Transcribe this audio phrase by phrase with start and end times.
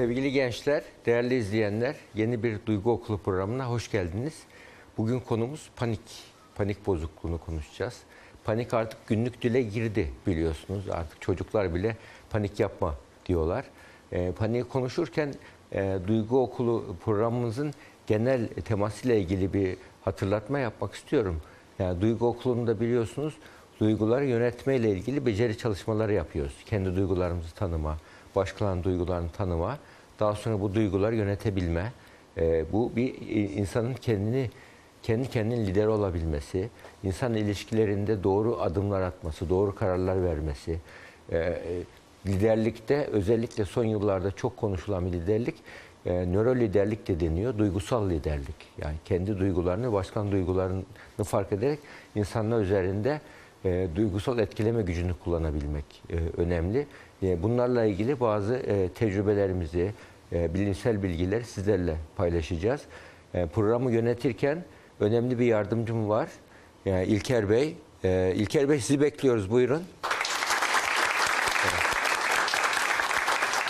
[0.00, 4.42] Sevgili gençler, değerli izleyenler, yeni bir Duygu Okulu programına hoş geldiniz.
[4.98, 6.00] Bugün konumuz panik,
[6.54, 8.00] panik bozukluğunu konuşacağız.
[8.44, 10.90] Panik artık günlük dile girdi biliyorsunuz.
[10.90, 11.96] Artık çocuklar bile
[12.30, 12.94] panik yapma
[13.26, 13.64] diyorlar.
[14.12, 15.34] E, paniği konuşurken
[15.72, 17.74] e, Duygu Okulu programımızın
[18.06, 21.40] genel temasıyla ilgili bir hatırlatma yapmak istiyorum.
[21.78, 23.34] Yani Duygu Okulu'nda biliyorsunuz
[23.80, 26.54] duyguları yönetme ile ilgili beceri çalışmaları yapıyoruz.
[26.66, 27.96] Kendi duygularımızı tanıma,
[28.36, 29.78] başkalarının duygularını tanıma,
[30.20, 31.92] daha sonra bu duyguları yönetebilme.
[32.38, 34.50] Ee, bu bir e, insanın kendini
[35.02, 36.68] kendi kendinin lider olabilmesi,
[37.02, 40.78] insan ilişkilerinde doğru adımlar atması, doğru kararlar vermesi.
[41.32, 41.60] Ee, e,
[42.26, 45.54] liderlikte özellikle son yıllarda çok konuşulan bir liderlik
[46.06, 47.58] e, nöro liderlik de deniyor.
[47.58, 48.56] Duygusal liderlik.
[48.78, 50.84] Yani kendi duygularını, başkan duygularını
[51.24, 51.78] fark ederek
[52.14, 53.20] insanlar üzerinde
[53.64, 56.86] e, duygusal etkileme gücünü kullanabilmek e, önemli.
[57.22, 59.92] E, bunlarla ilgili bazı e, tecrübelerimizi,
[60.32, 62.80] e, bilimsel bilgileri sizlerle paylaşacağız.
[63.34, 64.64] E, programı yönetirken
[65.00, 66.28] önemli bir yardımcım var.
[66.84, 67.76] Yani İlker Bey.
[68.04, 69.50] E, İlker Bey sizi bekliyoruz.
[69.50, 69.82] Buyurun.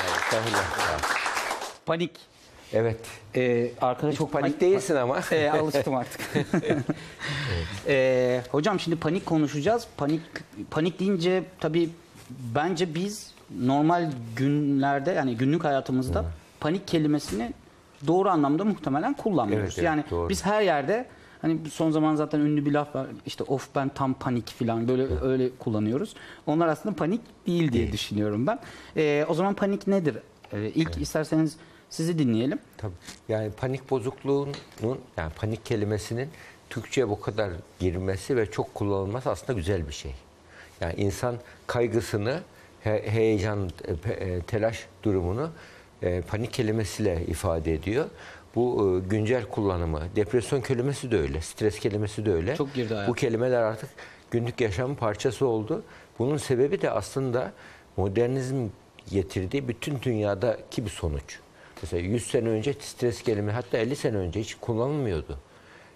[0.02, 0.34] Evet.
[0.34, 1.02] Evet.
[1.86, 2.11] Panik.
[2.72, 3.00] Evet.
[3.36, 5.20] Ee, arkada Çok çok panik değilsin ama.
[5.33, 6.20] Ee, alıştım artık.
[7.89, 9.86] Ee, hocam şimdi panik konuşacağız.
[9.97, 10.20] Panik
[10.70, 11.91] panik deyince tabii
[12.30, 16.24] bence biz normal günlerde yani günlük hayatımızda
[16.61, 17.53] panik kelimesini
[18.06, 19.64] doğru anlamda muhtemelen kullanmıyoruz.
[19.64, 20.28] Evet, evet, yani doğru.
[20.28, 21.06] biz her yerde
[21.42, 23.06] hani son zaman zaten ünlü bir laf var.
[23.27, 26.14] İşte of ben tam panik falan böyle öyle kullanıyoruz.
[26.47, 28.58] Onlar aslında panik değil diye düşünüyorum ben.
[28.97, 30.17] Ee, o zaman panik nedir?
[30.52, 31.56] Ee, ilk isterseniz
[31.91, 32.58] sizi dinleyelim.
[32.77, 32.92] Tabii.
[33.28, 36.28] Yani panik bozukluğunun yani panik kelimesinin
[36.70, 40.14] Türkçe'ye bu kadar girmesi ve çok kullanılması aslında güzel bir şey.
[40.80, 41.34] Yani insan
[41.67, 42.41] kaygısını,
[42.80, 43.70] he- heyecan,
[44.05, 45.51] e, e, telaş durumunu
[46.02, 48.06] e, panik kelimesiyle ifade ediyor.
[48.55, 52.56] Bu e, güncel kullanımı, depresyon kelimesi de öyle, stres kelimesi de öyle.
[52.56, 53.11] Çok girdi hayata.
[53.11, 53.90] Bu kelimeler artık
[54.30, 55.83] günlük yaşamın parçası oldu.
[56.18, 57.52] Bunun sebebi de aslında
[57.96, 58.68] modernizm
[59.11, 61.38] getirdiği bütün dünyadaki bir sonuç.
[61.83, 65.38] Mesela 100 sene önce stres kelime hatta 50 sene önce hiç kullanılmıyordu.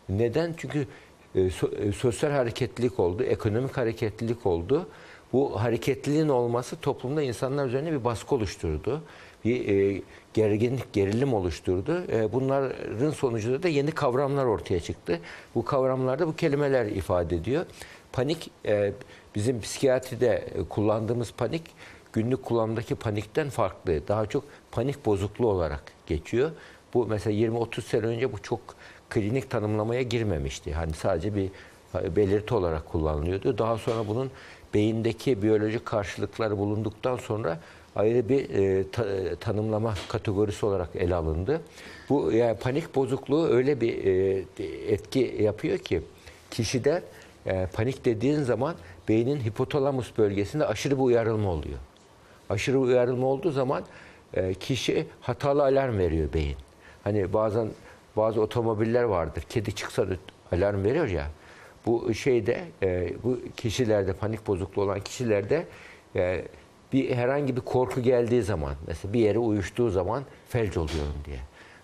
[0.09, 0.55] Neden?
[0.57, 0.87] Çünkü
[1.35, 4.89] e, so- e, sosyal hareketlilik oldu, ekonomik hareketlilik oldu.
[5.33, 9.03] Bu hareketliliğin olması toplumda insanlar üzerine bir baskı oluşturdu.
[9.45, 10.03] Bir e,
[10.35, 12.05] gerginlik, gerilim oluşturdu.
[12.13, 15.21] E, bunların sonucunda da yeni kavramlar ortaya çıktı.
[15.55, 17.67] Bu kavramlarda bu kelimeler ifade ediyor.
[18.13, 18.93] Panik, e,
[19.35, 21.63] bizim psikiyatride e, kullandığımız panik,
[22.13, 24.09] günlük kullanımdaki panikten farklı.
[24.09, 26.51] Daha çok panik bozukluğu olarak geçiyor.
[26.95, 28.61] Bu mesela 20-30 sene önce bu çok
[29.11, 30.73] klinik tanımlamaya girmemişti.
[30.73, 31.51] Hani sadece bir
[32.17, 33.59] belirti olarak kullanılıyordu.
[33.59, 34.31] Daha sonra bunun
[34.75, 37.61] beyindeki biyolojik karşılıkları bulunduktan sonra
[37.97, 41.61] ayrı bir e, ta- e, tanımlama kategorisi olarak ele alındı.
[42.09, 44.45] Bu yani panik bozukluğu öyle bir e,
[44.93, 46.03] etki yapıyor ki
[46.51, 47.03] kişide
[47.47, 48.75] e, panik dediğin zaman
[49.09, 51.79] beynin hipotalamus bölgesinde aşırı bir uyarılma oluyor.
[52.51, 53.85] Aşırı uyarılma olduğu zaman
[54.35, 56.57] e, kişi hatalı alarm veriyor beyin.
[57.05, 57.69] Hani bazen
[58.17, 59.45] bazı otomobiller vardır.
[59.49, 60.15] Kedi çıksa da
[60.53, 61.27] alarm veriyor ya.
[61.87, 65.67] Bu şeyde e, bu kişilerde panik bozukluğu olan kişilerde
[66.17, 66.45] e,
[66.95, 71.39] bir herhangi bir korku geldiği zaman mesela bir yere uyuştuğu zaman felç oluyorum diye.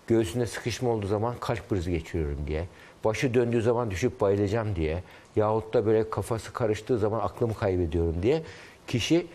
[0.07, 2.67] Göğsünde sıkışma olduğu zaman kalp krizi geçiriyorum diye.
[3.03, 5.03] Başı döndüğü zaman düşüp bayılacağım diye.
[5.35, 8.43] Yahut da böyle kafası karıştığı zaman aklımı kaybediyorum diye.
[8.87, 9.27] Kişi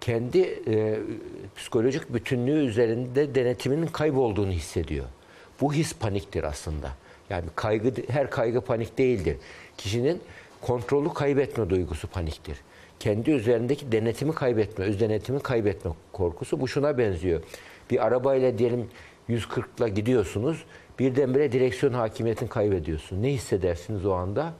[0.00, 0.38] kendi
[0.68, 0.98] e,
[1.56, 5.06] psikolojik bütünlüğü üzerinde denetiminin kaybolduğunu hissediyor.
[5.60, 6.90] Bu his paniktir aslında.
[7.30, 9.36] Yani kaygı her kaygı panik değildir.
[9.76, 10.20] Kişinin
[10.60, 12.56] kontrolü kaybetme duygusu paniktir.
[13.00, 17.42] Kendi üzerindeki denetimi kaybetme, öz denetimi kaybetme korkusu bu şuna benziyor.
[17.90, 18.88] Bir arabayla diyelim
[19.28, 20.64] 140'la gidiyorsunuz.
[20.98, 23.22] Birdenbire direksiyon hakimiyetini kaybediyorsun.
[23.22, 24.52] Ne hissedersiniz o anda?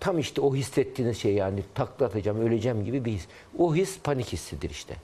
[0.00, 3.26] Tam işte o hissettiğiniz şey yani takla atacağım, öleceğim gibi bir his.
[3.58, 4.94] O his panik hissidir işte.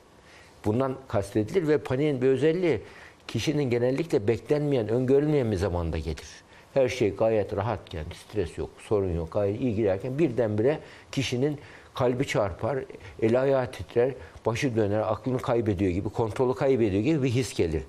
[0.65, 2.81] Bundan kastedilir ve paniğin bir özelliği
[3.29, 6.27] kişinin genellikle beklenmeyen, öngörülmeyen bir zamanda gelir.
[6.75, 10.79] Her şey gayet rahatken, stres yok, sorun yok, gayet iyi giderken birdenbire
[11.13, 11.59] kişinin
[11.97, 12.79] kalbi çarpar,
[13.23, 14.15] eli ayağı titrer,
[14.47, 17.83] başı döner, aklını kaybediyor gibi, kontrolü kaybediyor gibi bir his gelir.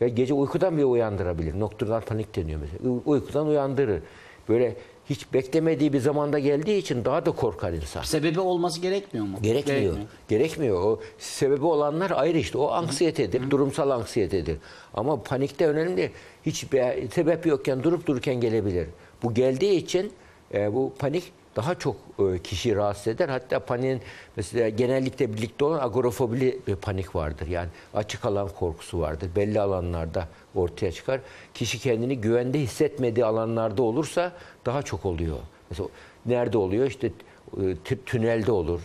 [0.00, 1.60] Ve gece uykudan bile uyandırabilir.
[1.60, 2.90] Nokturnal panik deniyor mesela.
[2.92, 4.02] Uy- Uykudan uyandırır.
[4.48, 4.76] Böyle
[5.10, 8.02] hiç beklemediği bir zamanda geldiği için daha da korkar insan.
[8.02, 9.38] Sebebi olması gerekmiyor mu?
[9.42, 9.96] Gerekmiyor.
[10.28, 10.82] Gerekmiyor.
[10.84, 12.58] O sebebi olanlar ayrı işte.
[12.58, 14.56] O anksiyetedir, durumsal anksiyetedir.
[14.94, 16.10] Ama panikte önemli.
[16.46, 16.66] Hiç
[17.14, 18.86] sebep yokken durup dururken gelebilir.
[19.22, 20.12] Bu geldiği için
[20.54, 23.28] e, bu panik daha çok e, kişi rahatsız eder.
[23.28, 24.00] Hatta paniğin
[24.36, 27.46] mesela genellikle birlikte olan agorafobili bir panik vardır.
[27.46, 29.28] Yani açık alan korkusu vardır.
[29.36, 31.20] Belli alanlarda ortaya çıkar.
[31.54, 34.32] Kişi kendini güvende hissetmediği alanlarda olursa
[34.66, 35.36] daha çok oluyor.
[35.70, 35.88] Mesela
[36.26, 36.86] nerede oluyor?
[36.86, 37.06] İşte
[37.56, 38.80] e, tü- tünelde olur.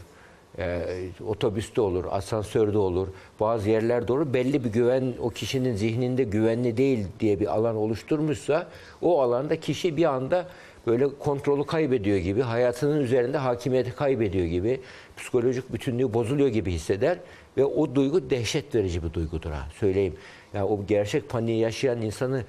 [0.60, 0.82] E,
[1.28, 3.08] otobüste olur, asansörde olur,
[3.40, 4.34] bazı yerlerde olur.
[4.34, 8.68] Belli bir güven o kişinin zihninde güvenli değil diye bir alan oluşturmuşsa
[9.02, 10.48] o alanda kişi bir anda
[10.88, 14.82] böyle kontrolü kaybediyor gibi, hayatının üzerinde hakimiyeti kaybediyor gibi,
[15.18, 17.18] psikolojik bütünlüğü bozuluyor gibi hisseder
[17.58, 20.14] ve o duygu dehşet verici bir duygudur ha söyleyeyim.
[20.54, 22.44] Yani o gerçek paniği yaşayan insanı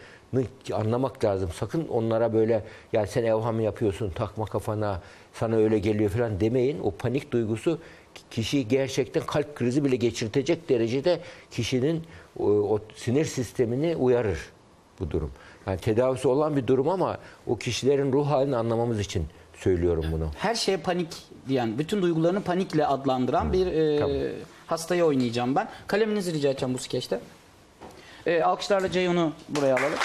[0.73, 1.50] anlamak lazım.
[1.55, 5.02] Sakın onlara böyle ya sen evham yapıyorsun, takma kafana,
[5.32, 6.81] sana öyle geliyor falan demeyin.
[6.82, 7.79] O panik duygusu
[8.31, 11.20] kişiyi gerçekten kalp krizi bile geçirtecek derecede
[11.50, 12.02] kişinin
[12.38, 14.38] o, o sinir sistemini uyarır
[15.00, 15.31] bu durum.
[15.69, 19.26] Yani tedavisi olan bir durum ama o kişilerin ruh halini anlamamız için
[19.56, 20.31] söylüyorum bunu.
[20.38, 21.09] Her şeye panik
[21.49, 24.17] diyen, bütün duygularını panikle adlandıran bir e, Tamam.
[24.67, 25.69] hastayı oynayacağım ben.
[25.87, 27.20] Kaleminizi rica edeceğim bu skeçte.
[28.26, 29.99] E, alkışlarla Ceyhun'u buraya alalım.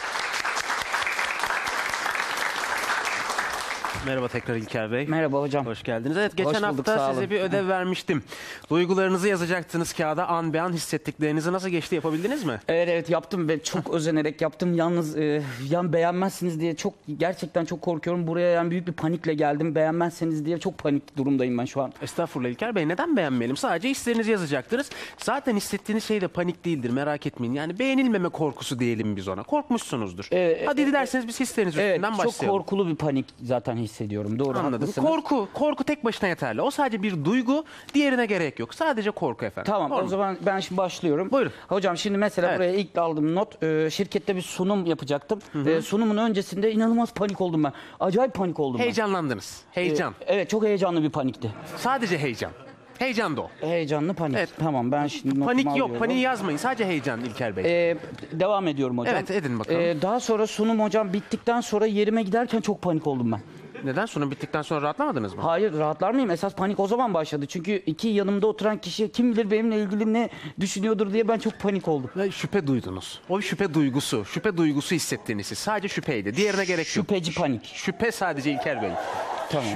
[4.06, 5.08] Merhaba tekrar İlker Bey.
[5.08, 5.66] Merhaba hocam.
[5.66, 6.18] Hoş geldiniz.
[6.18, 7.14] Evet geçen Hoş bulduk, hafta sağ olun.
[7.14, 8.24] size bir ödev vermiştim.
[8.70, 12.60] Duygularınızı yazacaktınız kağıda an be an hissettiklerinizi nasıl geçti yapabildiniz mi?
[12.68, 14.74] Evet evet yaptım ve çok özenerek yaptım.
[14.74, 18.28] Yalnız e, yan beğenmezsiniz diye çok gerçekten çok korkuyorum.
[18.28, 19.76] Buraya yani büyük bir panikle geldim.
[19.76, 21.94] Beğenmezseniz diye çok panik durumdayım ben şu an.
[22.02, 23.58] Estağfurullah İlker Bey neden beğenmeyelim?
[23.58, 24.90] Sadece hislerinizi yazacaktınız.
[25.18, 27.54] Zaten hissettiğiniz şey de panik değildir merak etmeyin.
[27.54, 29.44] Yani beğenilmeme korkusu diyelim biz ona.
[29.44, 30.28] Korkmuşsunuzdur.
[30.34, 32.58] Ee, Hadi dilerseniz biz hisleriniz Evet üstünden çok başlayalım.
[32.60, 34.40] korkulu bir panik zaten hissediyorum.
[34.40, 34.74] Doğru Anladım.
[34.81, 35.07] haklısınız.
[35.07, 36.62] Korku, korku tek başına yeterli.
[36.62, 38.74] O sadece bir duygu, diğerine gerek yok.
[38.74, 39.72] Sadece korku efendim.
[39.74, 40.07] Tamam Doğru o mu?
[40.10, 41.31] zaman ben şimdi başlıyorum.
[41.31, 41.51] Buyurun.
[41.69, 42.57] Hocam şimdi mesela Evet.
[42.60, 45.40] buraya ilk aldığım not e, şirkette bir sunum yapacaktım.
[45.68, 47.74] E, sunumun öncesinde inanılmaz panik oldum ben.
[48.00, 49.62] Acayip panik oldum Heyecanlandınız.
[49.75, 49.81] ben.
[49.81, 50.13] E, Heyecan.
[50.28, 51.51] evet çok heyecanlı bir panikti.
[51.78, 52.51] Sadece heyecan.
[53.00, 53.50] Heyecan da o.
[53.62, 54.38] Heyecanlı panik.
[54.38, 54.50] Evet.
[54.60, 55.74] Tamam ben şimdi notumu Panik yok.
[55.74, 55.98] alıyorum.
[56.00, 56.57] Paniği yazmayın.
[56.57, 57.92] Sadece heyecan İlker Bey.
[57.92, 57.98] E,
[58.31, 59.16] devam ediyorum hocam.
[59.16, 59.81] Evet, edin bakalım.
[59.81, 63.40] E, daha sonra sunum hocam bittikten sonra yerime giderken çok panik oldum ben.
[63.83, 64.06] Neden?
[64.06, 65.41] Sunum bittikten sonra rahatlamadınız mı?
[65.41, 66.31] Hayır rahatlar mıyım?
[66.31, 67.45] Esas panik o zaman başladı.
[67.45, 71.88] Çünkü iki yanımda oturan kişi kim bilir benimle ilgili ne düşünüyordur diye ben çok panik
[71.88, 72.09] oldum.
[72.18, 73.21] Ve şüphe duydunuz.
[73.30, 74.25] O bir şüphe duygusu.
[74.25, 75.59] Şüphe duygusu hissettiğiniz siz.
[75.59, 76.35] Sadece şüpheydi.
[76.35, 77.06] Diğerine gerek yok.
[77.09, 77.65] Şüpheci panik.
[77.65, 78.91] Şüphe sadece İlker Bey.
[79.50, 79.69] Tamam.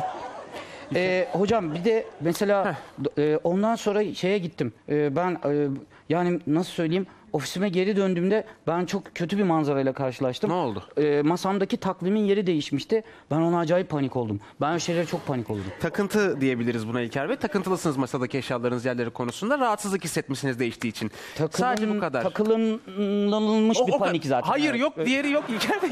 [0.95, 2.77] Ee, hocam bir de mesela
[3.18, 4.74] e, ondan sonra şeye gittim.
[4.89, 5.68] Ee, ben e,
[6.09, 10.50] yani nasıl söyleyeyim ofisime geri döndüğümde ben çok kötü bir manzarayla karşılaştım.
[10.50, 10.84] Ne oldu?
[10.98, 13.04] Ee, masamdaki takvimin yeri değişmişti.
[13.32, 14.40] Ben ona acayip panik oldum.
[14.62, 15.64] Ben o şeylere çok panik oldum.
[15.80, 17.36] Takıntı diyebiliriz buna İlker Bey.
[17.36, 19.60] Takıntılısınız masadaki eşyalarınız yerleri konusunda.
[19.60, 21.12] Rahatsızlık hissetmişsiniz değiştiği için.
[21.52, 22.24] Sadece bu kadar.
[22.24, 24.50] Takılınmış O- bir panik zaten.
[24.50, 24.82] Hayır Evet.
[24.82, 24.94] yok.
[25.06, 25.90] Diğeri yok İlker Bey.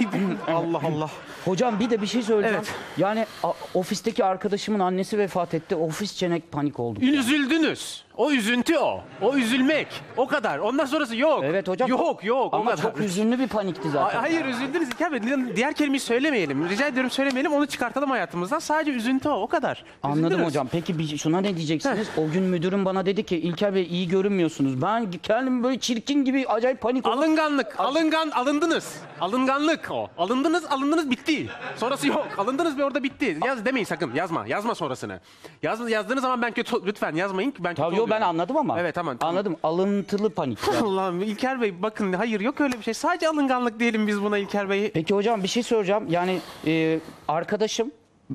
[0.56, 1.10] Allah Allah.
[1.46, 2.64] Hocam bir de bir şey söyleyeceğim.
[2.66, 2.76] Evet.
[2.98, 5.76] Yani a- ofisteki arkadaşımın annesi vefat etti.
[5.76, 7.04] Ofis çenek panik oldum.
[7.04, 8.05] Üzüldünüz.
[8.18, 9.02] O üzüntü o.
[9.22, 9.88] O üzülmek.
[10.18, 10.60] O kadar.
[10.60, 11.42] Ondan sonrası yok.
[11.44, 11.90] Evet hocam.
[11.90, 12.54] Yok yok.
[12.54, 12.82] o Ama kadar.
[12.84, 14.20] çok üzünlü bir panikti zaten.
[14.20, 15.20] Ay- Hayır üzüldünüz İlker Bey.
[15.56, 16.70] Diğer kelimeyi söylemeyelim.
[16.70, 17.54] Rica ediyorum söylemeyelim.
[17.54, 18.60] Onu çıkartalım hayatımızdan.
[18.60, 19.42] Sadece üzüntü o.
[19.42, 19.84] O kadar.
[20.04, 20.46] Anladım Üzüldünüz.
[20.48, 20.68] hocam.
[20.72, 22.08] Peki bir, şuna ne diyeceksiniz?
[22.18, 24.82] O gün müdürüm bana dedi ki İlker Bey iyi görünmüyorsunuz.
[24.82, 27.20] Ben kendimi böyle çirkin gibi acayip panik oldum.
[27.20, 27.80] Alınganlık.
[27.80, 28.96] Alıngan alındınız.
[29.22, 30.10] Alınganlık o.
[30.18, 31.48] Alındınız, alındınız bitti.
[31.78, 32.28] Sonrası yok.
[32.38, 33.38] Alındınız ve orada bitti.
[33.46, 34.12] Yaz demeyin sakın.
[34.16, 34.48] Yazma.
[34.48, 35.20] Yazma sonrasını.
[35.64, 38.80] Yaz, yazdığınız zaman ben kötü lütfen yazmayın ki ben kötü Tabii yo, ben anladım ama.
[38.80, 39.18] Evet tamam.
[39.18, 39.36] tamam.
[39.36, 39.58] Anladım.
[39.64, 40.60] Alıntılı panik.
[40.68, 40.78] yani.
[40.88, 42.94] Allah'ım İlker Bey bakın hayır yok öyle bir şey.
[42.94, 44.92] Sadece alınganlık diyelim biz buna İlker Bey.
[44.92, 46.06] Peki hocam bir şey soracağım.
[46.10, 47.92] Yani e, arkadaşım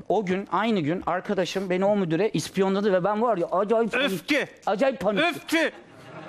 [0.09, 4.11] o gün aynı gün arkadaşım beni o müdüre ispiyonladı ve ben var ya acayip panik.
[4.11, 4.47] Öfke.
[4.65, 5.23] Acayip panik.
[5.23, 5.71] Öfke.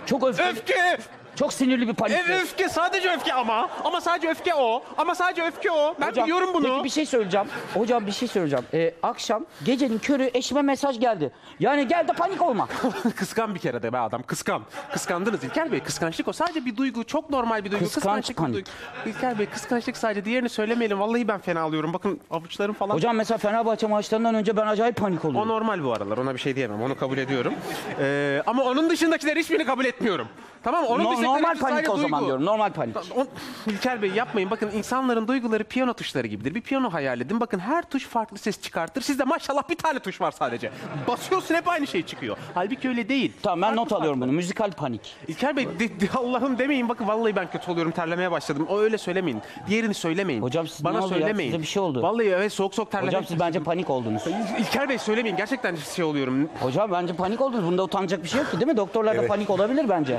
[0.07, 0.45] Çok öfke.
[0.45, 0.99] Öfke.
[1.37, 2.17] Çok sinirli bir panik.
[2.17, 3.69] Ev öfke sadece öfke ama.
[3.85, 4.83] Ama sadece öfke o.
[4.99, 5.95] Ama sadece öfke o.
[6.01, 6.69] Ben Hocam, biliyorum bunu.
[6.69, 7.47] Peki bir şey söyleyeceğim.
[7.75, 8.65] Hocam bir şey söyleyeceğim.
[8.75, 11.33] Ee, akşam gecenin körü eşime mesaj geldi.
[11.61, 12.69] Yani gel de panik olma.
[13.17, 14.23] Kıskan bir kere de be adam.
[14.23, 14.63] Kıskan.
[14.93, 15.81] Kıskandınız İlker Bey.
[15.81, 16.33] Kıskançlık o.
[16.33, 17.05] Sadece bir duygu.
[17.05, 17.85] Çok normal bir duygu.
[17.85, 18.55] Kıskanç bir panik.
[18.55, 18.69] duygu.
[19.07, 20.25] İlker Bey kıskançlık sadece.
[20.25, 21.01] Diğerini söylemeyelim.
[21.01, 21.93] Vallahi ben fena alıyorum.
[21.93, 22.95] Bakın avuçlarım falan.
[22.95, 25.49] Hocam mesela Fenerbahçe maçlarından önce ben acayip panik O oluyorum.
[25.49, 26.19] normal bu aralar.
[26.19, 26.83] Ona bir şey diyemem.
[26.83, 27.55] Onu kabul ediyorum.
[28.01, 30.29] Ee, ama onun dışındakiler hiçbirini kabul etmiyorum.
[30.65, 30.89] Tamam mı?
[30.89, 32.27] Onun No- normal panik o zaman duygu.
[32.27, 32.45] diyorum.
[32.45, 32.97] Normal panik.
[33.17, 33.27] O-
[33.71, 34.51] İlker Bey yapmayın.
[34.51, 36.55] Bakın insanların duyguları piyano tuşları gibidir.
[36.55, 37.41] Bir piyano hayal edin.
[37.41, 39.03] Bakın her tuş farklı ses çıkartır.
[39.03, 40.71] Sizde maşallah bir tane tuş var sadece.
[41.09, 42.37] Basıyorsun hep aynı şey çıkıyor.
[42.55, 43.33] Halbuki öyle değil.
[43.43, 44.29] Tamam ben Farklı not alıyorum farklı.
[44.29, 44.37] bunu.
[44.37, 45.01] Müzikal panik.
[45.29, 46.89] İlker Bey de- de- Allah'ım demeyin.
[46.89, 47.93] Bakın vallahi ben kötü oluyorum.
[47.93, 48.67] Terlemeye başladım.
[48.71, 49.41] O öyle söylemeyin.
[49.67, 50.43] Diğerini söylemeyin.
[50.43, 51.19] Hocam siz Bana ne oldu ya?
[51.21, 51.51] söylemeyin.
[51.51, 52.03] Size bir şey oldu.
[52.03, 54.23] Vallahi evet soğuk soğuk terlemeye Hocam siz bence panik oldunuz.
[54.59, 55.37] İlker Bey söylemeyin.
[55.37, 56.49] Gerçekten şey oluyorum.
[56.61, 57.65] Hocam bence panik oldunuz.
[57.65, 58.77] Bunda utanacak bir şey yok ki değil mi?
[58.77, 60.19] Doktorlarda panik olabilir bence.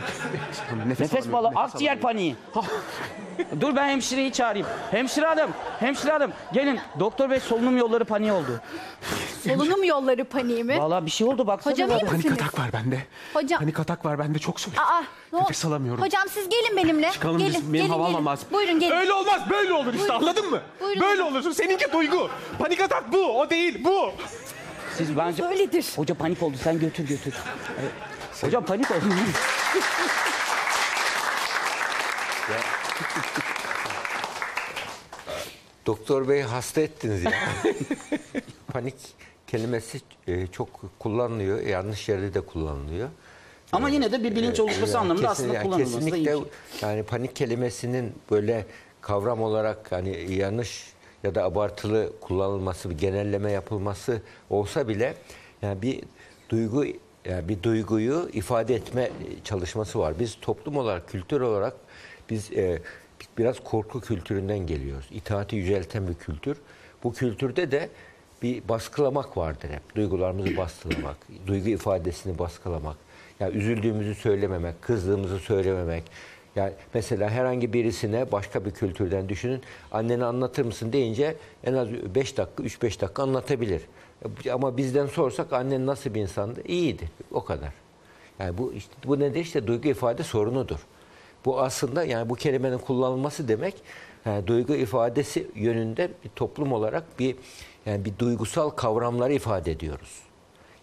[0.99, 2.35] Nefes nefes akciğer paniği.
[3.61, 4.67] Dur ben hemşireyi çağırayım.
[4.91, 6.79] Hemşire hanım, hemşire hanım gelin.
[6.99, 8.61] Doktor bey solunum yolları paniği oldu.
[9.43, 10.77] Solunum yolları paniği mi?
[10.79, 11.73] Valla bir şey oldu baksana.
[11.73, 12.99] Hocam iyi Panik atak var bende.
[13.33, 14.77] Hocam- Panik atak var bende çok soğuk.
[14.79, 16.03] Aa, ne Nefes alamıyorum.
[16.03, 17.11] Hocam siz gelin benimle.
[17.11, 17.73] Çıkalım gelin, biz.
[17.73, 18.47] Benim hava almam lazım.
[18.51, 18.95] Buyurun gelin.
[18.95, 19.41] Öyle olmaz.
[19.49, 20.15] Böyle olur işte Buyurun.
[20.15, 20.61] anladın mı?
[20.81, 21.51] Buyurun Böyle olursun.
[21.51, 22.29] Seninki duygu.
[22.59, 23.39] Panik atak bu.
[23.39, 23.83] O değil.
[23.83, 24.11] Bu.
[24.97, 25.45] Siz bence...
[25.45, 25.85] Öyledir.
[25.95, 27.33] Hoca panik oldu sen götür götür.
[27.81, 27.91] Evet.
[28.41, 28.99] Hocam panik oldu.
[35.85, 37.31] Doktor Bey hasta ettiniz ya.
[38.73, 38.95] Panik
[39.47, 40.69] kelimesi e, çok
[40.99, 41.59] kullanılıyor.
[41.59, 43.09] Yanlış yerde de kullanılıyor.
[43.71, 46.25] Ama yine de bir bilinç oluşması Yani anlamında aslında kullanılması da iyi.
[46.25, 46.89] Kesinlikle şey.
[46.89, 48.65] yani panik kelimesinin böyle
[49.01, 55.15] kavram olarak hani yanlış ya da abartılı kullanılması, bir genelleme yapılması olsa bile
[55.61, 56.01] yani bir
[56.49, 56.85] duygu
[57.25, 59.11] yani bir duyguyu ifade etme
[59.43, 60.13] çalışması var.
[60.19, 61.73] Biz toplum olarak, kültür olarak
[62.33, 62.79] biz e,
[63.37, 65.05] biraz korku kültüründen geliyoruz.
[65.11, 66.57] İtaati yücelten bir kültür.
[67.03, 67.89] Bu kültürde de
[68.41, 69.95] bir baskılamak vardır hep.
[69.95, 72.97] Duygularımızı baskılamak, duygu ifadesini baskılamak.
[73.39, 76.03] Yani üzüldüğümüzü söylememek, kızdığımızı söylememek.
[76.55, 79.61] Yani mesela herhangi birisine başka bir kültürden düşünün.
[79.91, 83.81] Anneni anlatır mısın deyince en az 5 dakika, 3-5 dakika anlatabilir.
[84.53, 86.61] Ama bizden sorsak annen nasıl bir insandı?
[86.65, 87.09] İyiydi.
[87.31, 87.73] O kadar.
[88.39, 89.39] Yani bu işte bu nedir?
[89.39, 90.79] İşte duygu ifade sorunudur.
[91.45, 93.75] Bu aslında yani bu kelimenin kullanılması demek
[94.25, 97.35] yani duygu ifadesi yönünde bir toplum olarak bir
[97.85, 100.19] yani bir duygusal kavramları ifade ediyoruz.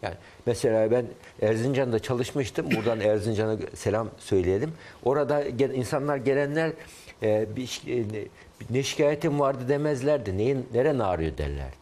[0.03, 0.15] Yani
[0.47, 1.07] mesela ben
[1.43, 2.67] Erzincan'da çalışmıştım.
[2.77, 4.73] Buradan Erzincan'a selam söyleyelim.
[5.05, 6.73] Orada insanlar gelenler
[7.23, 8.25] e, bir, e, ne-
[8.71, 10.39] ne şikayetim vardı demezlerdi.
[10.39, 11.77] Neyin neren ağrıyor derlerdi.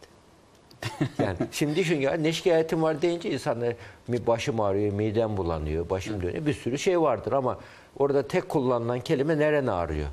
[1.19, 3.75] Yani şimdi düşün ya ne şikayetim var deyince insanlar
[4.07, 6.45] mi başım ağrıyor, midem bulanıyor, başım dönüyor.
[6.45, 7.57] Bir sürü şey vardır ama
[7.99, 10.07] orada tek kullanılan kelime neren ağrıyor.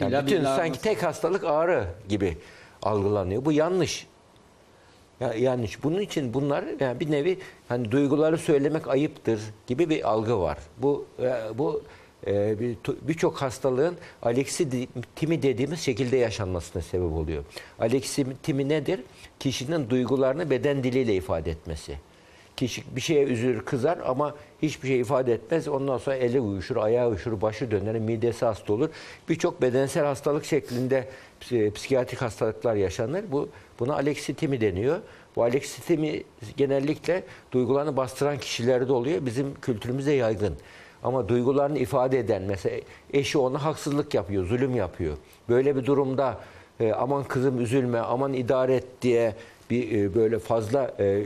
[0.00, 0.82] Yani İlla bütün sanki ağrıması.
[0.82, 2.38] tek hastalık ağrı gibi
[2.82, 3.44] algılanıyor.
[3.44, 4.06] Bu yanlış.
[5.20, 5.84] Ya yanlış.
[5.84, 10.58] Bunun için bunlar yani bir nevi hani duyguları söylemek ayıptır gibi bir algı var.
[10.78, 11.82] Bu e, bu
[12.26, 12.56] e,
[13.08, 17.44] birçok hastalığın aleksitimi dediğimiz şekilde yaşanmasına sebep oluyor.
[17.78, 19.00] Aleksitimi nedir?
[19.40, 21.98] Kişinin duygularını beden diliyle ifade etmesi.
[22.56, 25.68] Kişi bir şeye üzülür, kızar ama hiçbir şey ifade etmez.
[25.68, 28.90] Ondan sonra eli uyuşur, ayağı uyuşur, başı döner, midesi hasta olur.
[29.28, 31.08] Birçok bedensel hastalık şeklinde
[31.40, 33.24] psi- psikiyatrik hastalıklar yaşanır.
[33.32, 33.48] Bu
[33.80, 34.98] buna aleksitimi deniyor.
[35.36, 36.22] Bu aleksitimi
[36.56, 37.22] genellikle
[37.52, 39.26] duygularını bastıran kişilerde oluyor.
[39.26, 40.54] Bizim kültürümüzde yaygın.
[41.02, 42.80] Ama duygularını ifade eden mesela
[43.12, 45.16] eşi ona haksızlık yapıyor, zulüm yapıyor.
[45.48, 46.38] Böyle bir durumda
[46.80, 49.34] e, aman kızım üzülme, aman idare et diye
[49.70, 51.24] bir e, böyle fazla e,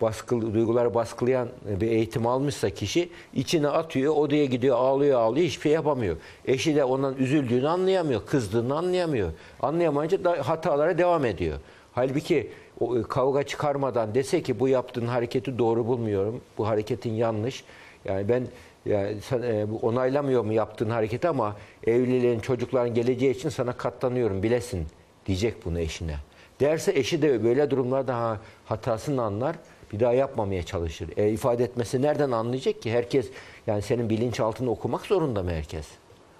[0.00, 1.48] baskı duyguları baskılayan
[1.80, 6.16] bir eğitim almışsa kişi içine atıyor, odaya gidiyor, ağlıyor, ağlıyor, hiçbir şey yapamıyor.
[6.44, 9.32] Eşi de onun üzüldüğünü anlayamıyor, kızdığını anlayamıyor.
[9.60, 11.58] Anlayamayınca da hatalara devam ediyor.
[11.92, 17.64] Halbuki o, e, kavga çıkarmadan dese ki bu yaptığın hareketi doğru bulmuyorum, bu hareketin yanlış.
[18.04, 18.46] Yani ben
[18.86, 21.56] yani sen e, bu onaylamıyorum yaptığın hareketi ama
[21.86, 24.86] evliliğin, çocukların geleceği için sana katlanıyorum bilesin
[25.26, 26.16] diyecek bunu eşine.
[26.60, 29.56] Derse eşi de böyle durumlarda ha, hatasını anlar,
[29.92, 31.08] bir daha yapmamaya çalışır.
[31.16, 32.92] E, ifade etmesi nereden anlayacak ki?
[32.92, 33.28] Herkes
[33.66, 35.86] yani senin bilinçaltını okumak zorunda mı herkes?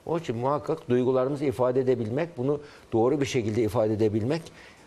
[0.06, 2.60] Onun için muhakkak duygularımızı ifade edebilmek, bunu
[2.92, 4.42] doğru bir şekilde ifade edebilmek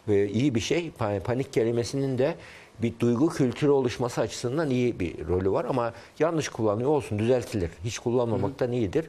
[0.07, 0.91] e, iyi bir şey.
[0.99, 2.35] Pa- Panik kelimesinin de
[2.81, 7.69] bir duygu kültürü oluşması açısından iyi bir rolü var ama yanlış kullanıyor olsun düzeltilir.
[7.83, 9.05] Hiç kullanmamaktan iyidir.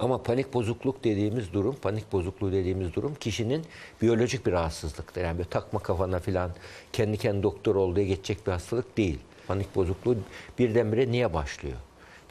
[0.00, 3.64] Ama panik bozukluk dediğimiz durum, panik bozukluğu dediğimiz durum kişinin
[4.02, 5.22] biyolojik bir rahatsızlıktır.
[5.24, 6.50] Yani böyle takma kafana filan
[6.92, 9.18] kendi kendi doktor olduğu geçecek bir hastalık değil.
[9.46, 10.16] Panik bozukluğu
[10.58, 11.76] birdenbire niye başlıyor?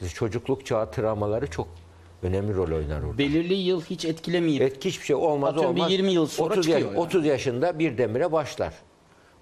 [0.02, 1.68] Biz çocukluk çağı travmaları çok
[2.24, 3.18] önemli rol oynar orada.
[3.18, 5.92] Belirli yıl hiç etkilemeyip Etki hiçbir şey olmaz Atıyorum bir olmaz.
[5.92, 7.06] 20 yıl sonra 30 çıkıyor yaş- yani.
[7.06, 8.74] 30 yaşında birdenbire başlar.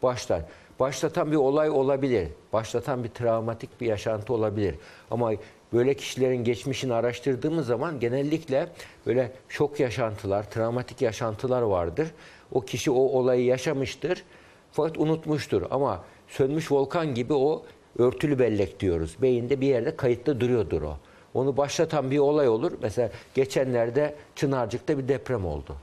[0.04, 0.42] Başlar.
[0.80, 2.28] Başlatan bir olay olabilir.
[2.54, 4.76] Başlatan bir travmatik bir yaşantı olabilir.
[5.12, 5.32] Ama
[5.74, 8.70] böyle kişilerin geçmişini araştırdığımız zaman genellikle
[9.06, 12.08] böyle şok yaşantılar, travmatik yaşantılar vardır.
[12.52, 14.24] O kişi o olayı yaşamıştır
[14.72, 15.64] fakat unutmuştur.
[15.72, 17.66] Ama sönmüş volkan gibi o
[18.00, 19.16] örtülü bellek diyoruz.
[19.22, 20.98] Beyinde bir yerde kayıtlı duruyordur o.
[21.34, 22.72] Onu başlatan bir olay olur.
[22.82, 25.76] Mesela geçenlerde Çınarcık'ta bir deprem oldu.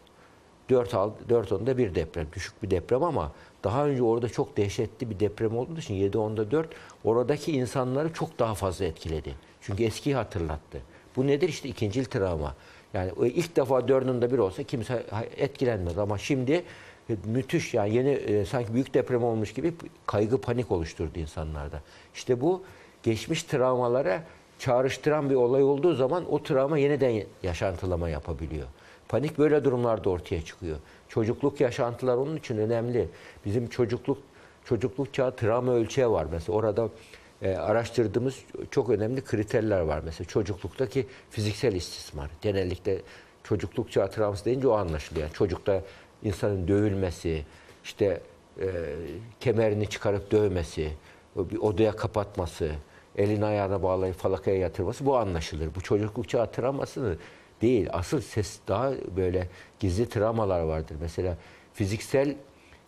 [0.70, 3.32] 4 al 4 onda bir deprem, düşük bir deprem ama
[3.64, 6.68] daha önce orada çok dehşetli bir deprem olduğu için 7 onda 4
[7.04, 9.34] oradaki insanları çok daha fazla etkiledi.
[9.66, 10.80] Çünkü eskiyi hatırlattı.
[11.16, 12.54] Bu nedir işte ikincil travma.
[12.94, 15.06] Yani ilk defa dördünde bir olsa kimse
[15.36, 16.64] etkilenmez ama şimdi
[17.10, 19.74] e, müthiş yani yeni e, sanki büyük deprem olmuş gibi
[20.06, 21.80] kaygı panik oluşturdu insanlarda.
[22.14, 22.62] İşte bu
[23.02, 24.22] geçmiş travmalara
[24.58, 28.66] çağrıştıran bir olay olduğu zaman o travma yeniden yaşantılama yapabiliyor.
[29.08, 30.76] Panik böyle durumlarda ortaya çıkıyor.
[31.08, 33.08] Çocukluk yaşantılar onun için önemli.
[33.44, 34.18] Bizim çocukluk
[34.64, 36.58] çocukluk çağı travma ölçeği var mesela.
[36.58, 36.88] Orada
[37.44, 38.38] e, araştırdığımız
[38.70, 40.00] çok önemli kriterler var.
[40.04, 42.30] Mesela çocukluktaki fiziksel istismar.
[42.42, 43.02] Genellikle
[43.44, 45.26] çocukluk çağı travması deyince o anlaşılıyor.
[45.26, 45.82] Yani çocukta
[46.22, 47.44] insanın dövülmesi,
[47.84, 48.20] işte
[48.60, 48.66] e,
[49.40, 50.90] kemerini çıkarıp dövmesi,
[51.36, 52.70] bir odaya kapatması,
[53.16, 55.74] elini ayağına bağlayıp falakaya yatırması bu anlaşılır.
[55.74, 57.18] Bu çocukluk çağı travması
[57.62, 57.88] değil.
[57.92, 59.48] Asıl ses daha böyle
[59.80, 60.96] gizli travmalar vardır.
[61.00, 61.36] Mesela
[61.74, 62.36] fiziksel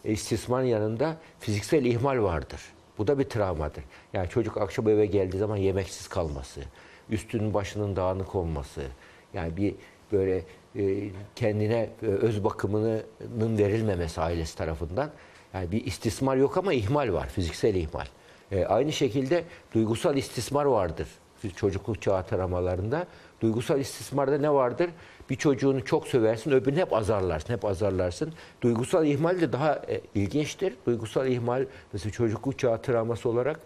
[0.05, 2.76] istismarın yanında fiziksel ihmal vardır.
[2.99, 3.85] Bu da bir travmadır.
[4.13, 6.61] Yani çocuk akşam eve geldiği zaman yemeksiz kalması,
[7.11, 8.83] üstünün başının dağınık olması,
[9.35, 9.75] yani bir
[10.13, 10.43] böyle
[10.77, 15.11] e, kendine e, öz bakımının verilmemesi ailesi tarafından.
[15.55, 18.07] Yani bir istismar yok ama ihmal var, fiziksel ihmal.
[18.53, 21.09] E, aynı şekilde duygusal istismar vardır
[21.57, 23.07] çocukluk çağı travmalarında.
[23.41, 24.91] Duygusal istismarda ne vardır?
[25.31, 28.33] Bir çocuğunu çok söversin, öbürünü hep azarlarsın, hep azarlarsın.
[28.63, 30.75] Duygusal ihmal de daha e, ilginçtir.
[30.87, 33.61] Duygusal ihmal mesela çocukluk çağı travması olarak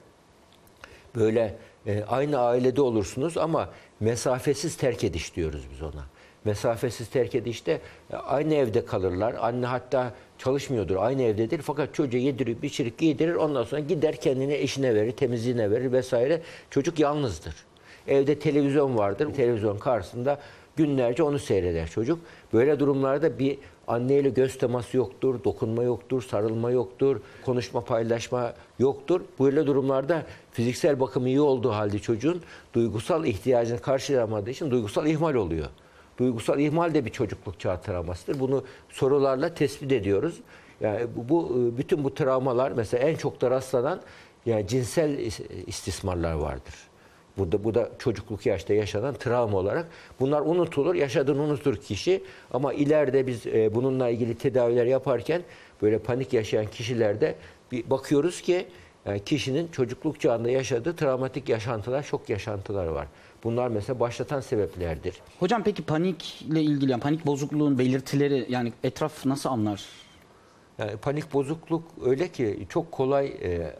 [1.16, 3.68] böyle e, aynı ailede olursunuz ama
[4.00, 6.04] mesafesiz terk ediş diyoruz biz ona.
[6.44, 7.80] Mesafesiz terk edişte
[8.12, 9.34] e, aynı evde kalırlar.
[9.40, 11.62] Anne hatta çalışmıyordur, aynı evdedir.
[11.62, 13.34] Fakat çocuğa yedirip içirip giydirir.
[13.34, 16.42] Ondan sonra gider kendine eşine verir, temizliğine verir vesaire.
[16.70, 17.54] Çocuk yalnızdır.
[18.08, 19.34] Evde televizyon vardır.
[19.34, 20.38] Televizyon karşısında
[20.80, 22.18] günlerce onu seyreder çocuk.
[22.52, 29.20] Böyle durumlarda bir anneyle göz teması yoktur, dokunma yoktur, sarılma yoktur, konuşma, paylaşma yoktur.
[29.40, 30.22] Böyle durumlarda
[30.52, 32.42] fiziksel bakım iyi olduğu halde çocuğun
[32.74, 35.66] duygusal ihtiyacını karşılayamadığı için duygusal ihmal oluyor.
[36.18, 38.40] Duygusal ihmal de bir çocukluk çağı travmasıdır.
[38.40, 40.34] Bunu sorularla tespit ediyoruz.
[40.80, 44.00] Yani bu, bu bütün bu travmalar mesela en çok da rastlanan
[44.46, 45.18] yani cinsel
[45.66, 46.89] istismarlar vardır.
[47.40, 49.88] Burada bu da çocukluk yaşta yaşanan travma olarak
[50.20, 55.42] bunlar unutulur, yaşadığını unutur kişi ama ileride biz e, bununla ilgili tedaviler yaparken
[55.82, 57.34] böyle panik yaşayan kişilerde
[57.72, 58.66] bir bakıyoruz ki
[59.06, 63.06] yani kişinin çocukluk çağında yaşadığı travmatik yaşantılar, şok yaşantılar var.
[63.44, 65.14] Bunlar mesela başlatan sebeplerdir.
[65.38, 69.84] Hocam peki panikle ilgili yani panik bozukluğun belirtileri yani etraf nasıl anlar?
[70.78, 73.72] Yani panik bozukluk öyle ki çok kolay e,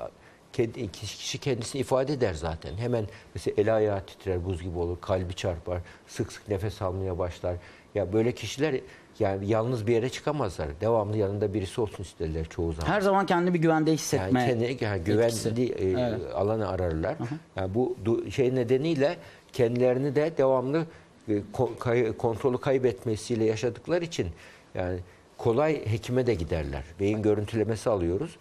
[0.53, 2.77] kendi, kişi kendisini ifade eder zaten.
[2.77, 7.55] Hemen mesela el ayağı titrer, buz gibi olur, kalbi çarpar, sık sık nefes almaya başlar.
[7.95, 8.75] Ya böyle kişiler
[9.19, 10.69] yani yalnız bir yere çıkamazlar.
[10.81, 12.89] Devamlı yanında birisi olsun isterler çoğu zaman.
[12.93, 14.41] Her zaman kendini bir güvende hissetme.
[14.41, 16.21] Yani kendine yani güvenli e, Evet.
[16.35, 17.17] alanı ararlar.
[17.57, 17.97] Yani bu
[18.31, 19.17] şey nedeniyle
[19.53, 20.87] kendilerini de devamlı
[21.29, 24.27] e, ko- kay- kontrolü kaybetmesiyle yaşadıkları için
[24.75, 24.99] yani
[25.39, 26.85] kolay hekime de giderler.
[27.01, 28.37] Beyin görüntülemesi alıyoruz.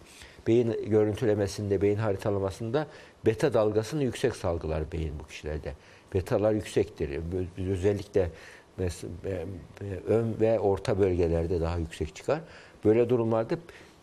[0.47, 2.87] Beyin görüntülemesinde, beyin haritalamasında
[3.25, 5.73] beta dalgasını yüksek salgılar beyin bu kişilerde.
[6.13, 7.19] Betalar yüksektir.
[7.69, 8.31] Özellikle
[8.79, 9.45] e, e,
[10.07, 12.41] ön ve orta bölgelerde daha yüksek çıkar.
[12.85, 13.55] Böyle durumlarda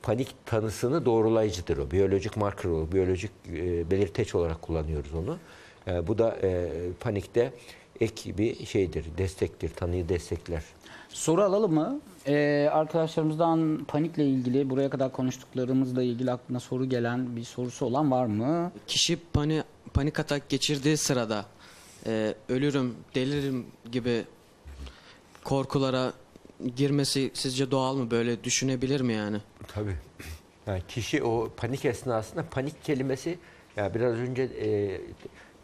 [0.02, 1.90] panik tanısını doğrulayıcıdır o.
[1.90, 2.92] Biyolojik marker o.
[2.92, 5.38] Biyolojik e, belirteç olarak kullanıyoruz onu.
[6.06, 6.36] Bu da
[7.00, 7.52] panikte
[8.00, 10.62] ek bir şeydir, destektir, tanıyı destekler.
[11.08, 12.00] Soru alalım mı?
[12.28, 18.26] Ee, arkadaşlarımızdan panikle ilgili buraya kadar konuştuklarımızla ilgili aklına soru gelen bir sorusu olan var
[18.26, 18.72] mı?
[18.86, 19.62] Kişi pani,
[19.94, 21.44] panik atak geçirdiği sırada
[22.06, 24.24] e, ölürüm, deliririm gibi
[25.44, 26.12] korkulara
[26.76, 28.10] girmesi sizce doğal mı?
[28.10, 29.36] Böyle düşünebilir mi yani?
[29.68, 29.96] Tabii.
[30.66, 33.38] Yani kişi o panik esnasında panik kelimesi
[33.76, 35.00] ya biraz önce e,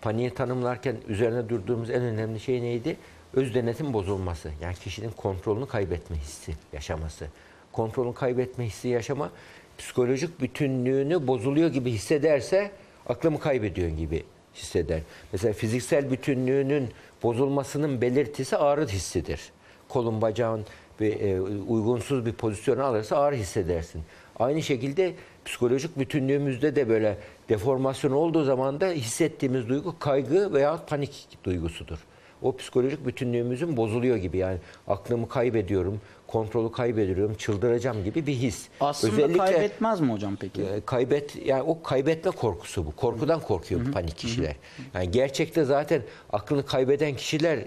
[0.00, 2.96] paniği tanımlarken üzerine durduğumuz en önemli şey neydi?
[3.34, 4.50] Öz denetim bozulması.
[4.62, 7.26] Yani kişinin kontrolünü kaybetme hissi yaşaması.
[7.72, 9.30] Kontrolünü kaybetme hissi yaşama
[9.78, 12.70] psikolojik bütünlüğünü bozuluyor gibi hissederse
[13.06, 15.00] aklımı kaybediyor gibi hisseder.
[15.32, 16.88] Mesela fiziksel bütünlüğünün
[17.22, 19.40] bozulmasının belirtisi ağrı hissidir.
[19.88, 20.66] Kolun bacağın
[21.00, 24.02] bir e, uygunsuz bir pozisyona alırsa ağrı hissedersin.
[24.38, 25.14] Aynı şekilde
[25.44, 27.18] psikolojik bütünlüğümüzde de böyle
[27.48, 31.98] deformasyon olduğu zaman da hissettiğimiz duygu kaygı veya panik duygusudur.
[32.42, 38.68] O psikolojik bütünlüğümüzün bozuluyor gibi yani aklımı kaybediyorum, kontrolü kaybediyorum, çıldıracağım gibi bir his.
[38.80, 40.62] Aslında kaybetmez mi hocam peki?
[40.62, 42.96] E, kaybet yani o kaybetme korkusu bu.
[42.96, 44.56] Korkudan korkuyor bu panik kişiler.
[44.94, 46.02] Yani gerçekte zaten
[46.32, 47.58] aklını kaybeden kişiler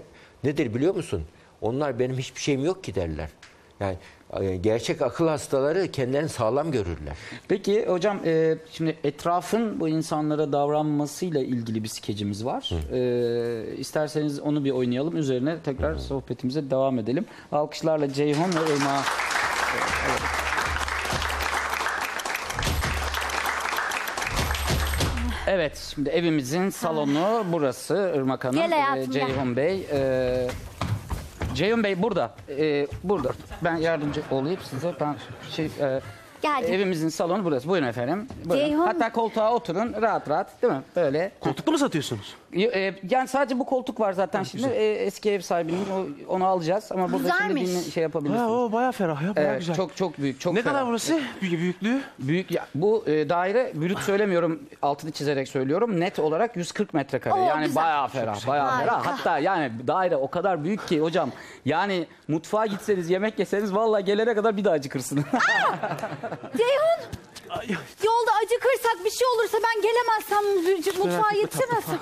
[0.44, 1.22] nedir biliyor musun?
[1.60, 3.28] Onlar benim hiçbir şeyim yok ki derler.
[3.80, 3.96] Yani
[4.60, 7.16] gerçek akıl hastaları kendilerini sağlam görürler.
[7.48, 12.70] Peki hocam e, şimdi etrafın bu insanlara davranmasıyla ilgili bir skecimiz var.
[12.92, 15.16] E, isterseniz onu bir oynayalım.
[15.16, 17.24] Üzerine tekrar sohbetimize devam edelim.
[17.52, 19.02] Alkışlarla Ceyhun ve Irmak'a
[25.48, 28.56] Evet, şimdi evimizin salonu burası Irmak Hanım.
[28.56, 29.10] Gel.
[29.10, 29.86] Ceyhun Bey.
[29.92, 30.48] e,
[31.56, 32.34] Ceyhun Bey burada.
[32.48, 33.28] Ee, burada.
[33.64, 34.94] Ben yardımcı olayım size.
[35.00, 35.16] Ben
[35.50, 36.00] şey e,
[36.42, 36.74] Geldim.
[36.74, 37.68] Evimizin salonu burası.
[37.68, 38.28] Buyurun efendim.
[38.44, 38.66] Buyurun.
[38.66, 38.86] Ceyhun.
[38.86, 40.80] Hatta koltuğa oturun rahat rahat değil mi?
[40.96, 41.32] Böyle.
[41.40, 42.34] Koltuklu mu satıyorsunuz?
[42.56, 44.66] E, Yani sadece bu koltuk var zaten şimdi.
[44.68, 47.70] E, eski ev sahibinin o- onu alacağız ama burada şimdi Güzelmiş.
[47.84, 48.42] dinle, şey yapabilirsiniz.
[48.42, 49.76] Ha, o bayağı ferah ya bayağı Evet, güzel.
[49.76, 50.74] çok çok büyük, çok ne ferah.
[50.74, 51.20] kadar burası?
[51.42, 52.00] Büyük, büyüklüğü?
[52.18, 57.46] Büyük ya, bu e, daire brüt söylemiyorum altını çizerek söylüyorum net olarak 140 metrekare Oo,
[57.48, 57.82] yani güzel.
[57.82, 58.84] bayağı ferah bayağı Harika.
[59.00, 61.30] ferah hatta yani daire o kadar büyük ki hocam
[61.64, 65.24] yani mutfağa gitseniz yemek yeseniz vallahi gelene kadar bir daha acıkırsın.
[66.56, 67.10] Ceyhun.
[68.04, 71.98] Yolda acıkırsak bir şey olursa ben gelemezsem mutfağa yetişemezsem.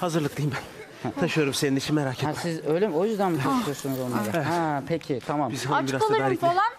[0.00, 1.12] Hazırlıklıyım ben.
[1.20, 2.28] Taşıyorum senin işi merak etme.
[2.28, 4.42] ha, siz öyle mi o yüzden mi taşıyorsunuz onları?
[4.44, 5.52] Ha peki tamam.
[5.52, 6.72] Biz Aç kalırım falan.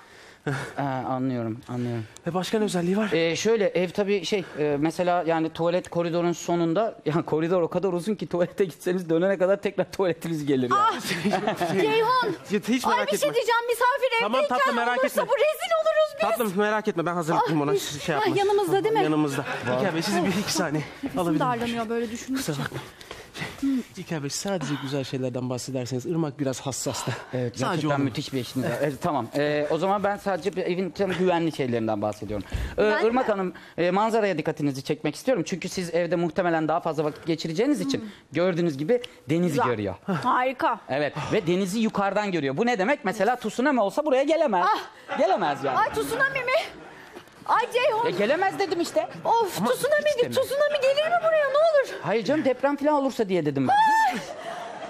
[0.75, 2.03] Ha, anlıyorum anlıyorum.
[2.27, 3.11] Ve başka ne özelliği var?
[3.13, 7.93] Ee, şöyle ev tabii şey e, mesela yani tuvalet koridorun sonunda yani koridor o kadar
[7.93, 11.01] uzun ki tuvalete gitseniz dönene kadar tekrar tuvaletiniz gelir yani.
[11.81, 12.35] Ceyhun.
[12.67, 15.31] Hiç Ay merak bir şey diyeceğim misafir Tamam, evdeyken tatlım, merak olursa etme.
[15.33, 16.29] bu rezil oluruz biz.
[16.29, 18.37] Tatlım merak etme ben hazırlıklıyım Ah, ona biz- şey Ah, yapma.
[18.37, 19.03] yanımızda değil mi?
[19.03, 19.45] Yanımızda.
[19.77, 21.51] İlker Bey sizi bir iki saniye Nefesim alabilir miyim?
[21.61, 22.51] darlanıyor böyle düşündükçe.
[22.51, 22.79] Kusura bakma.
[23.97, 27.11] İlker Bey sadece güzel şeylerden bahsederseniz Irmak biraz hassas da.
[27.33, 28.03] Evet sadece gerçekten onu.
[28.03, 28.71] müthiş bir eşiniz var.
[28.81, 29.27] Evet, tamam.
[29.35, 32.45] Ee, o zaman ben sadece bir evin tam güvenli şeylerinden bahsediyorum.
[32.77, 35.43] Ee, Ben Irmak Hanım e, manzaraya dikkatinizi çekmek istiyorum.
[35.47, 39.65] Çünkü siz evde muhtemelen daha fazla vakit geçireceğiniz için gördüğünüz gibi deniz Güzel.
[39.65, 39.95] görüyor.
[40.23, 40.79] Harika.
[40.89, 42.57] Evet ve denizi yukarıdan görüyor.
[42.57, 43.05] Bu ne demek?
[43.05, 44.65] Mesela tsunami olsa buraya gelemez.
[45.17, 45.77] Gelemez yani.
[45.77, 46.52] Ay tsunami mi?
[47.45, 48.07] Ay Ceyhun.
[48.07, 49.07] E, gelemez dedim işte.
[49.25, 51.89] Of tsunami, tsunami gelir mi buraya ne olur?
[52.01, 53.75] Hayır canım deprem falan olursa diye dedim ben.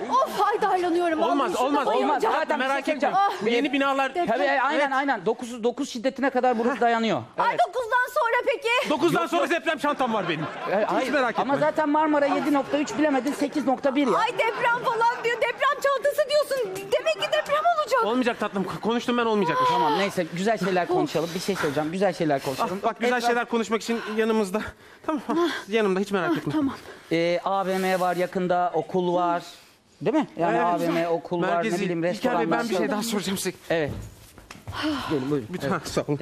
[0.09, 1.21] Of ay darlanıyorum.
[1.21, 2.09] Olmaz olmaz bayılacağım.
[2.09, 2.23] Olmaz.
[2.23, 2.39] olmaz.
[2.39, 2.85] Zaten merak etme.
[2.85, 3.15] söyleyeceğim.
[3.41, 4.91] Bu yeni binalar Tabii aynen Evet.
[4.93, 5.25] aynen.
[5.25, 7.23] 9 9 şiddetine kadar burası dayanıyor.
[7.37, 8.93] Ay dokuzdan sonra peki?
[9.05, 10.45] 9'dan sonra deprem çantam var benim.
[10.71, 11.41] E, Hiç merak etme.
[11.43, 14.17] Ama zaten Marmara 7.3 bilemedin 8.1 ya.
[14.17, 15.37] Ay deprem falan diyor.
[15.37, 16.69] Deprem çantası diyorsun.
[16.75, 18.03] Demek ki deprem olacak.
[18.05, 18.65] Olmayacak tatlım.
[18.81, 19.69] Konuştum ben olmayacakmış.
[19.69, 21.29] Tamam neyse güzel şeyler konuşalım.
[21.35, 21.91] Bir şey söyleyeceğim.
[21.91, 22.79] Güzel şeyler Ah, konuşalım.
[22.83, 24.61] bak güzel Etraf- şeyler konuşmak için yanımızda.
[25.05, 26.53] Tamam ah, yanımda hiç merak etme.
[26.53, 26.75] Tamam.
[27.11, 29.43] Ee, AVM var yakında, okul var.
[30.05, 30.27] Değil mi?
[30.39, 30.65] Yani Evet.
[30.65, 31.81] AVM, okul var, ne Merkezi.
[31.81, 32.41] bileyim İlker restoranlar.
[32.49, 33.55] Bey ben bir şey daha soracağım size.
[33.69, 33.91] Evet.
[35.09, 35.47] Gelin buyurun.
[35.53, 36.19] Lütfen sağ olun.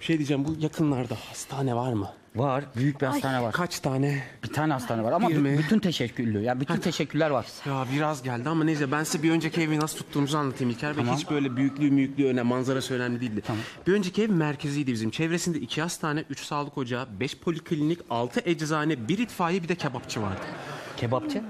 [0.00, 2.08] Bir şey diyeceğim bu yakınlarda hastane var mı?
[2.36, 2.64] Var.
[2.76, 3.52] Büyük bir hastane var.
[3.52, 4.22] Kaç tane?
[4.44, 5.58] Bir tane hastane var ama Bir mi?
[5.58, 6.40] bütün teşekküllü.
[6.42, 7.46] Yani bütün teşekkürler var.
[7.66, 11.04] Ya biraz geldi ama neyse ben size bir önceki evi nasıl tuttuğumuzu anlatayım İlker Bey.
[11.04, 13.42] Hiç böyle büyüklüğü büyüklüğü önemli, manzarası önemli değildi.
[13.86, 15.10] Bir önceki ev merkeziydi bizim.
[15.10, 20.22] Çevresinde iki hastane, üç sağlık ocağı, beş poliklinik, altı eczane, bir itfaiye bir de kebapçı
[20.22, 20.40] vardı.
[20.96, 21.42] Kebapçı.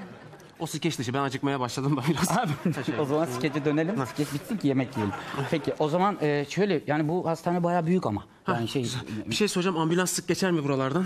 [0.63, 2.59] O skeç dışı ben acıkmaya başladım da biraz.
[2.99, 4.07] o zaman skece dönelim.
[4.07, 5.15] Skeç bitsin ki yemek yiyelim.
[5.51, 8.25] Peki o zaman e, şöyle yani bu hastane bayağı büyük ama.
[8.49, 8.87] Yani şey
[9.27, 11.05] bir şey soracağım ambulans sık geçer mi buralardan?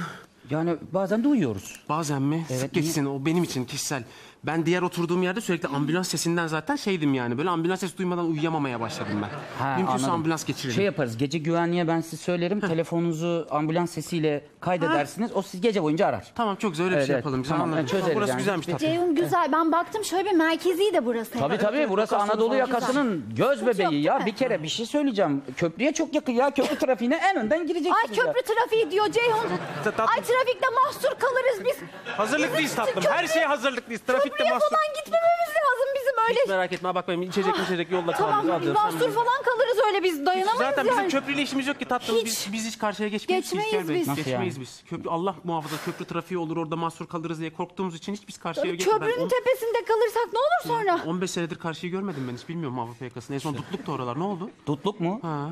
[0.50, 1.80] yani bazen de uyuyoruz.
[1.88, 2.46] Bazen mi?
[2.50, 4.04] Evet, sık geçsin o benim için kişisel.
[4.44, 7.38] Ben diğer oturduğum yerde sürekli ambulans sesinden zaten şeydim yani.
[7.38, 9.30] Böyle ambulans sesi duymadan uyuyamamaya başladım ben.
[9.58, 10.14] Ha, Mümkünse anladım.
[10.14, 10.76] ambulans geçirelim.
[10.76, 11.16] Şey yaparız.
[11.16, 12.60] Gece güvenliğe ben size söylerim.
[12.60, 15.30] Telefonunuzu ambulans sesiyle kaydedersiniz.
[15.34, 16.24] O sizi gece boyunca arar.
[16.34, 17.24] Tamam çok güzel öyle bir Evet, şey evet.
[17.24, 17.42] yapalım.
[17.42, 17.80] Biz Tamam, anladık.
[17.80, 18.38] evet, çözeriz Burası yani.
[18.38, 18.88] güzelmiş tatlım.
[18.88, 19.52] Ceyhun güzel.
[19.52, 21.38] Ben baktım şöyle bir merkezi de burası.
[21.38, 24.18] Tabii tabii burası Anadolu yakasının göz bebeği ya.
[24.18, 24.26] mi?
[24.26, 25.42] Bir kere bir şey söyleyeceğim.
[25.56, 26.50] Köprüye çok yakın ya.
[26.50, 28.24] Köprü trafiğine en önden gireceksiniz Ay ya.
[28.24, 29.48] köprü trafiği diyor Ceyhun.
[29.86, 31.76] Ay trafikte mahsur kalırız biz.
[32.16, 33.02] Hazırlıklıyız Bizim tatlım.
[33.02, 34.02] köprü- Her şeye hazırlıklıyız.
[34.02, 34.66] Trafikte Köprüye mahsur.
[34.70, 36.38] falan gitmememiz lazım bizim öyle.
[36.48, 38.62] Merak etme bak benim içecek içecek yolda Tamam kaldı.
[38.66, 40.98] biz mahsur falan kalırız öyle biz dayanamayız Zaten yani.
[40.98, 42.16] bizim köprüyle işimiz yok ki tatlım.
[42.16, 42.24] Hiç.
[42.26, 43.50] Biz, biz hiç karşıya geçmeyiz.
[43.50, 44.00] ki Geçmeyiz İlker Bey.
[44.00, 44.08] biz.
[44.08, 44.62] Nasıl Geçmeyiz yani?
[44.62, 44.82] biz.
[44.86, 48.74] Köprü Allah muhafaza köprü trafiği olur orada mahsur kalırız diye korktuğumuz için hiç biz karşıya
[48.74, 48.98] geçmeyiz.
[48.98, 51.00] köprünün tepesinde kalırsak ne olur sonra?
[51.10, 53.34] 15 senedir karşıyı görmedim ben hiç bilmiyorum Avrupa yakasını.
[53.36, 54.50] En son tutluk da oralar ne oldu?
[54.66, 55.18] Dutluk mu?
[55.22, 55.50] Ha,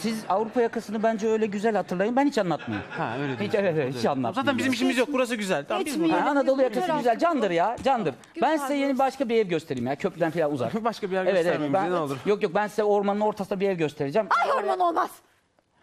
[0.00, 2.16] Siz Avrupa yakasını bence öyle güzel hatırlayın.
[2.16, 2.86] Ben hiç anlatmayayım.
[2.90, 3.58] ha öyle Hiç diyorsun.
[3.58, 4.34] evet, evet, hiç anlatmayayım.
[4.34, 5.64] Zaten bizim işimiz yok burası güzel.
[5.68, 6.12] Tamam, biz.
[6.12, 7.18] Ha, Anadolu yakası güzel.
[7.18, 7.76] Candır ya.
[7.84, 8.14] Candır.
[8.42, 9.96] Ben size yeni başka bir ev göstereyim ya.
[9.96, 10.74] Köprüden falan uzak.
[10.84, 11.44] Başka bir yer Evet evet.
[11.44, 12.16] göstermemize Ben, ne olur.
[12.26, 14.28] Yok yok ben size ormanın ortasında bir ev göstereceğim.
[14.44, 15.10] Ay orman olmaz.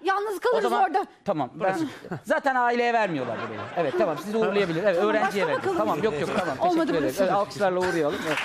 [0.04, 1.06] Yalnız kalırız zaman orada.
[1.26, 1.50] tamam.
[1.56, 1.78] Ben,
[2.24, 3.60] zaten aileye vermiyorlar burayı.
[3.78, 4.84] Evet tamam sizi uğurlayabilir.
[4.84, 5.58] Evet öğrenciye başka verin.
[5.60, 5.78] bakalım.
[5.78, 6.58] Tamam yok yok tamam.
[6.60, 7.04] Olmadı Teşekkür ederiz.
[7.04, 7.24] burası.
[7.24, 8.20] Evet, alkışlarla uğrayalım.
[8.28, 8.38] Evet.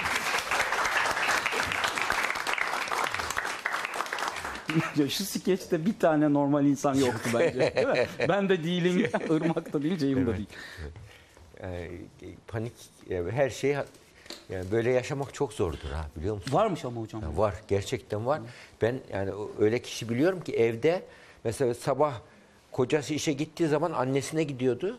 [5.08, 7.74] Şu skeçte bir tane normal insan yoktu bence.
[7.76, 8.06] Değil mi?
[8.28, 8.98] Ben de değilim,
[9.30, 10.48] Irmak da değil, Ceyhun da değil.
[12.48, 12.72] Panik
[13.10, 13.70] yani her şey
[14.50, 16.52] yani böyle yaşamak çok zordur ha biliyor musun?
[16.52, 17.22] Varmış ama hocam.
[17.22, 18.40] Ya var gerçekten var.
[18.82, 21.02] Ben yani öyle kişi biliyorum ki evde
[21.44, 22.20] mesela sabah
[22.72, 24.98] kocası işe gittiği zaman annesine gidiyordu.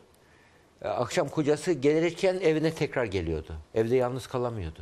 [0.82, 3.54] E, Akşam kocası gelirken evine tekrar geliyordu.
[3.76, 4.82] Evde yalnız kalamıyordu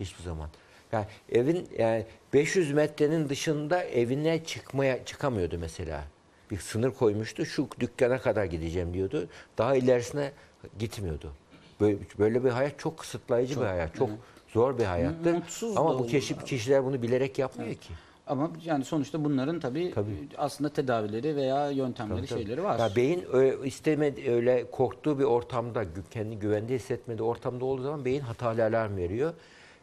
[0.00, 0.48] hiçbir zaman.
[0.92, 6.04] Yani evin yani 500 metrenin dışında evine çıkmaya çıkamıyordu mesela.
[6.50, 7.46] Bir sınır koymuştu.
[7.46, 9.28] Şu dükkana kadar gideceğim diyordu.
[9.58, 10.32] Daha ilerisine
[10.78, 11.32] gitmiyordu.
[11.80, 13.94] Böyle, böyle bir hayat çok kısıtlayıcı bir hayat.
[13.94, 14.10] Çok
[14.48, 15.34] zor bir hayattı.
[15.34, 17.92] mutsuz Ama bu keşif kişiler bunu bilerek yapmıyor ki.
[18.26, 20.28] Ama yani sonuçta bunların tabii, Tabii.
[20.38, 22.40] aslında tedavileri veya yöntemleri Tabii.
[22.40, 22.78] şeyleri var.
[22.78, 28.04] Ya beyin öyle istemedi öyle korktuğu bir ortamda, gü- kendi güvende hissetmediği ortamda olduğu zaman
[28.04, 29.34] beyin hatalı alarm veriyor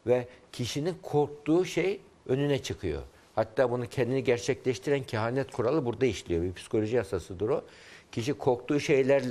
[0.08, 3.02] ve kişinin korktuğu şey önüne çıkıyor.
[3.36, 6.44] Hatta bunu kendini gerçekleştiren kehanet kuralı burada işliyor.
[6.44, 7.62] Bir psikoloji yasasıdır o.
[8.12, 9.24] Kişi korktuğu şeyler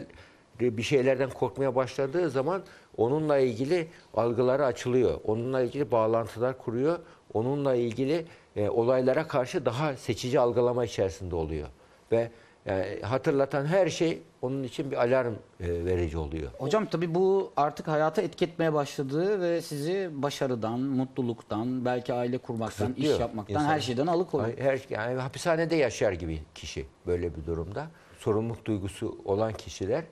[0.61, 2.63] bir şeylerden korkmaya başladığı zaman
[2.97, 5.21] onunla ilgili algıları açılıyor.
[5.25, 6.99] Onunla ilgili bağlantılar kuruyor.
[7.35, 11.69] Onunla ilgili e, olaylara karşı daha seçici algılama içerisinde oluyor.
[12.13, 12.31] Ve
[12.67, 16.51] yani hatırlatan her şey onun için bir alarm e, verici oluyor.
[16.59, 22.87] Hocam tabii bu artık hayata etki etmeye başladığı ve sizi başarıdan, mutluluktan, belki aile kurmaktan,
[22.89, 23.69] iş Kısıtlıyor yapmaktan, insanı.
[23.69, 24.59] her şeyden alıkoyuyor.
[24.59, 27.87] Her, yani hapishanede yaşar gibi kişi böyle bir durumda.
[28.19, 30.05] Sorumluluk duygusu olan kişiler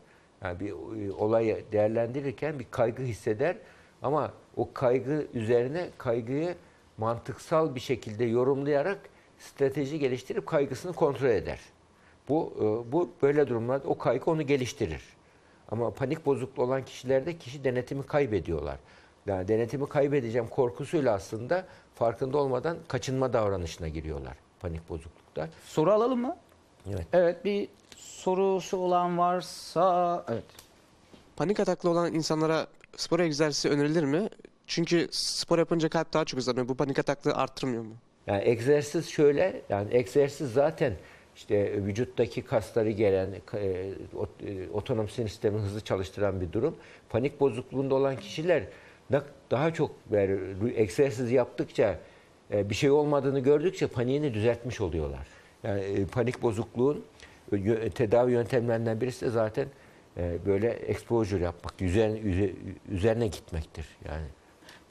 [0.44, 3.56] yani bir e, olayı değerlendirirken bir kaygı hisseder
[4.02, 6.54] ama o kaygı üzerine kaygıyı
[6.98, 8.98] mantıksal bir şekilde yorumlayarak
[9.38, 11.58] strateji geliştirip kaygısını kontrol eder.
[12.28, 15.02] Bu e, bu böyle durumlarda o kaygı onu geliştirir.
[15.70, 18.76] Ama panik bozukluğu olan kişilerde kişi denetimi kaybediyorlar.
[19.26, 21.64] Yani denetimi kaybedeceğim korkusuyla aslında
[21.94, 25.48] farkında olmadan kaçınma davranışına giriyorlar panik bozuklukta.
[25.64, 26.36] Soru alalım mı?
[26.90, 27.06] Evet.
[27.12, 30.44] Evet bir sorusu olan varsa evet.
[31.36, 34.28] Panik ataklı olan insanlara spor egzersizi önerilir mi?
[34.66, 36.68] Çünkü spor yapınca kalp daha çok hızlanıyor.
[36.68, 37.94] Bu panik ataklığı arttırmıyor mu?
[38.26, 40.92] Yani egzersiz şöyle, yani egzersiz zaten
[41.38, 46.76] işte vücuttaki kasları gelen, e, ot- e, otonom sinir sistemini hızlı çalıştıran bir durum.
[47.08, 48.62] Panik bozukluğunda olan kişiler
[49.12, 50.38] da- daha çok yani
[50.76, 51.98] egzersiz yaptıkça,
[52.52, 55.26] e, bir şey olmadığını gördükçe paniğini düzeltmiş oluyorlar.
[55.62, 57.04] Yani e, panik bozukluğun
[57.94, 59.66] tedavi yöntemlerinden birisi de zaten
[60.16, 62.52] e, böyle exposure yapmak, üzerine, üze-
[62.90, 64.26] üzerine gitmektir yani.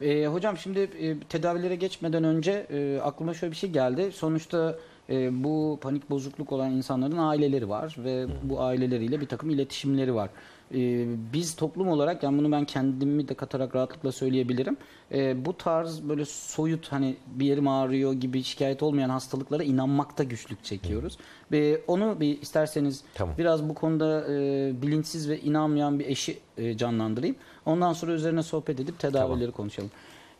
[0.01, 4.11] Ee, hocam şimdi e, tedavilere geçmeden önce e, aklıma şöyle bir şey geldi.
[4.11, 10.15] Sonuçta e, bu panik bozukluk olan insanların aileleri var ve bu aileleriyle bir takım iletişimleri
[10.15, 10.29] var.
[10.73, 14.77] E, biz toplum olarak yani bunu ben kendimi de katarak rahatlıkla söyleyebilirim.
[15.11, 20.63] E, bu tarz böyle soyut hani bir yerim ağrıyor gibi şikayet olmayan hastalıklara inanmakta güçlük
[20.63, 21.17] çekiyoruz.
[21.51, 23.35] Ve onu bir isterseniz Tamam.
[23.37, 24.33] biraz bu konuda e,
[24.81, 27.35] bilinçsiz ve inanmayan bir eşi e, canlandırayım.
[27.65, 29.91] Ondan sonra üzerine sohbet edip tedavileri konuşalım.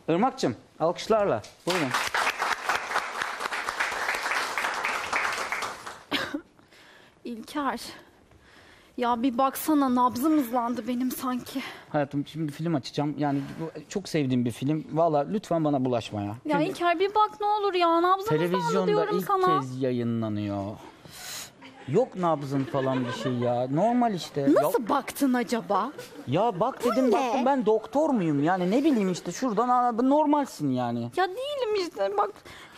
[0.10, 1.41] Irmak'cığım alkışlarla.
[1.65, 1.88] Buyurun.
[7.47, 7.81] İlker.
[8.97, 11.62] Ya bir baksana nabzım hızlandı benim sanki.
[11.89, 13.15] Hayatım şimdi film açacağım.
[13.17, 14.86] Yani bu çok sevdiğim bir film.
[14.91, 16.36] Valla lütfen bana bulaşma ya.
[16.45, 19.60] Ya Çünkü İlker bir bak ne olur ya nabzım hızlandı televizyonda diyorum ilk sana.
[19.60, 20.63] kez yayınlanıyor.
[21.88, 23.67] Yok nabzın falan bir şey ya.
[23.71, 24.41] Normal işte.
[24.41, 25.91] Ya- Nasıl baktın acaba?
[26.28, 27.12] Ya bak dedim ne?
[27.12, 28.43] baktım ben doktor muyum?
[28.43, 31.12] Yani ne bileyim işte şuradan aa, normalsin yani.
[31.17, 32.30] Ya değilim işte bak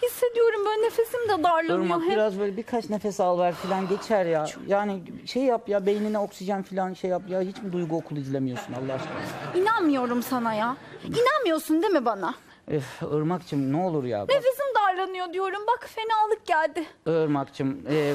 [0.04, 2.12] hissediyorum böyle nefesim de darlanıyor Irmak hep.
[2.12, 4.46] biraz böyle birkaç nefes al ver falan geçer ya.
[4.68, 7.42] Yani şey yap ya beynine oksijen falan şey yap ya.
[7.42, 9.62] Hiç mi duygu okulu izlemiyorsun Allah aşkına?
[9.62, 10.76] İnanmıyorum sana ya.
[11.04, 12.34] İnanmıyorsun değil mi bana?
[12.68, 14.22] Öf Irmak'cığım ne olur ya.
[14.22, 16.84] Bak, Nefesim darlanıyor diyorum bak fenalık geldi.
[17.08, 18.14] Irmak'cığım e,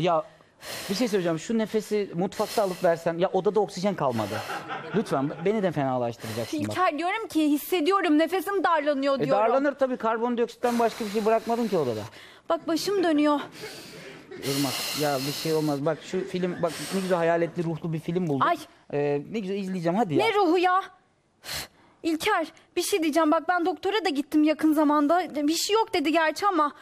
[0.00, 0.24] ya
[0.90, 1.38] bir şey söyleyeceğim.
[1.38, 4.34] Şu nefesi mutfakta alıp versen ya odada oksijen kalmadı.
[4.96, 6.68] Lütfen beni de fenalaştıracaksın bak.
[6.68, 9.42] İlker diyorum ki hissediyorum nefesim darlanıyor E, diyorum.
[9.44, 12.00] darlanır tabii karbondioksitten başka bir şey bırakmadın ki odada.
[12.48, 13.40] Bak başım dönüyor.
[14.30, 15.86] Irmak ya bir şey olmaz.
[15.86, 18.46] Bak şu film bak ne güzel hayaletli ruhlu bir film buldum.
[18.46, 18.56] Ay.
[18.92, 20.26] Ee, ne güzel izleyeceğim hadi ya.
[20.26, 20.80] Ne ruhu ya?
[21.44, 21.68] Üf,
[22.02, 22.46] İlker
[22.76, 25.46] bir şey diyeceğim bak ben doktora da gittim yakın zamanda.
[25.48, 26.72] Bir şey yok dedi gerçi ama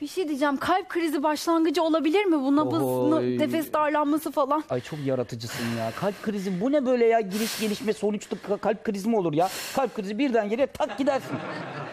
[0.00, 2.38] bir şey diyeceğim kalp krizi başlangıcı olabilir mi?
[2.42, 3.38] Bu nabız, Oy.
[3.38, 4.64] nefes darlanması falan.
[4.70, 5.90] Ay çok yaratıcısın ya.
[6.00, 7.20] Kalp krizi bu ne böyle ya?
[7.20, 9.48] Giriş gelişme sonuçta ka- kalp krizi mi olur ya?
[9.76, 11.36] Kalp krizi birden geliyor tak gidersin.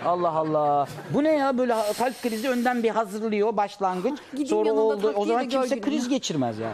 [0.05, 0.87] Allah Allah.
[1.13, 4.19] Bu ne ya böyle ha- kalp krizi önden bir hazırlıyor başlangıç.
[4.31, 5.13] Gideyim Sonra yanında oldu.
[5.15, 5.85] O zaman de kimse gününü.
[5.89, 6.73] kriz geçirmez yani.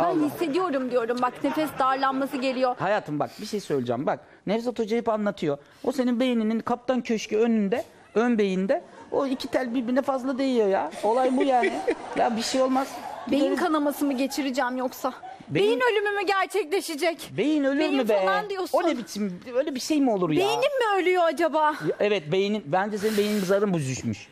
[0.00, 2.76] Ben hissediyorum diyorum bak nefes darlanması geliyor.
[2.78, 4.06] Hayatım bak bir şey söyleyeceğim.
[4.06, 5.58] Bak Nevzat Hoca hep anlatıyor.
[5.84, 8.84] O senin beyninin kaptan köşkü önünde, ön beyinde.
[9.12, 10.90] O iki tel birbirine fazla değiyor ya.
[11.02, 11.72] Olay bu yani.
[12.16, 12.88] ya bir şey olmaz.
[13.30, 15.12] Beyin kanaması mı geçireceğim yoksa?
[15.48, 17.30] Beyin- Beyin, ölümü mü gerçekleşecek?
[17.36, 18.20] Beyin ölür Beyin mü be?
[18.26, 18.78] falan diyorsun.
[18.78, 20.38] O ne biçim öyle bir şey mi olur ya?
[20.40, 21.64] Beynim mi ölüyor acaba?
[21.66, 24.28] Ya Evet beynin bence senin beynin zarın büzüşmüş.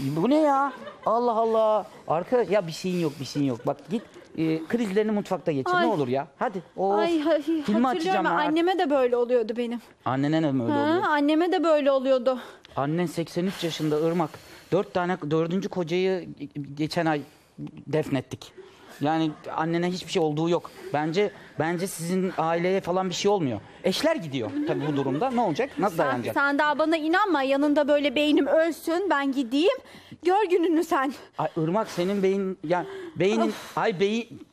[0.00, 0.72] Bu ne ya?
[1.06, 1.86] Allah Allah.
[2.08, 3.66] Arkadaş ya bir şeyin yok bir şeyin yok.
[3.66, 4.02] Bak git
[4.38, 5.86] e, krizlerini mutfakta geçir Ay.
[5.86, 6.26] ne olur ya.
[6.38, 6.62] Hadi.
[6.76, 6.98] Of.
[6.98, 8.36] Ay, hay- Filmi hatırlıyorum açacağım ben, ha.
[8.40, 9.80] anneme de böyle oluyordu benim.
[10.04, 11.02] Annene ne mi öyle Ha, oluyor?
[11.02, 12.38] anneme de böyle oluyordu.
[12.76, 14.30] Annen 83 yaşında Irmak.
[14.72, 16.28] Dört tane dördüncü kocayı
[16.74, 17.20] geçen ay
[17.86, 18.52] defnettik.
[19.00, 20.70] Yani annene hiçbir şey olduğu yok.
[20.92, 23.60] Bence bence sizin aileye falan bir şey olmuyor.
[23.84, 25.30] Eşler gidiyor tabii bu durumda.
[25.30, 25.70] Ne olacak?
[25.78, 26.34] Nasıl Sen, dayanacak?
[26.34, 27.42] sen daha bana inanma.
[27.42, 29.78] Yanında böyle beynim ölsün ben gideyim.
[30.22, 31.14] Gör gününü sen.
[31.38, 34.46] Ay Irmak senin beyin ya beynin ay beyin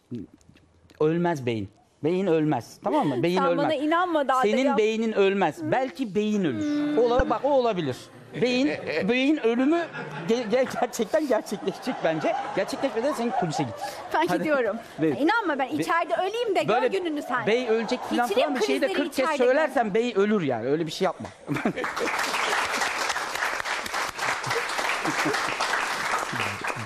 [1.00, 1.70] ölmez beyin.
[2.04, 2.78] Beyin ölmez.
[2.84, 3.24] Tamam mı?
[3.24, 3.66] Beyin Sen ölmez.
[3.66, 4.78] bana inanma daha da Senin ya.
[4.78, 5.60] beynin ölmez.
[5.72, 6.98] Belki beyin ölür.
[6.98, 7.96] Ola, bak o olabilir.
[8.42, 8.72] Beyin
[9.10, 9.86] beyin ölümü
[10.30, 12.36] ge- ge- gerçekten gerçekleşecek bence.
[12.56, 13.74] Gerçekleşmeden senin kulise git.
[14.14, 14.38] Ben Hadi.
[14.38, 14.78] gidiyorum.
[15.02, 17.48] Be- İnanma ben içeride öleyim de gör gününü sen.
[17.48, 20.42] bey ölecek falan Geçireyim falan bir şeyi de krizleri 40 kez içeride söylersen bey ölür
[20.42, 20.68] yani.
[20.68, 21.28] Öyle bir şey yapma.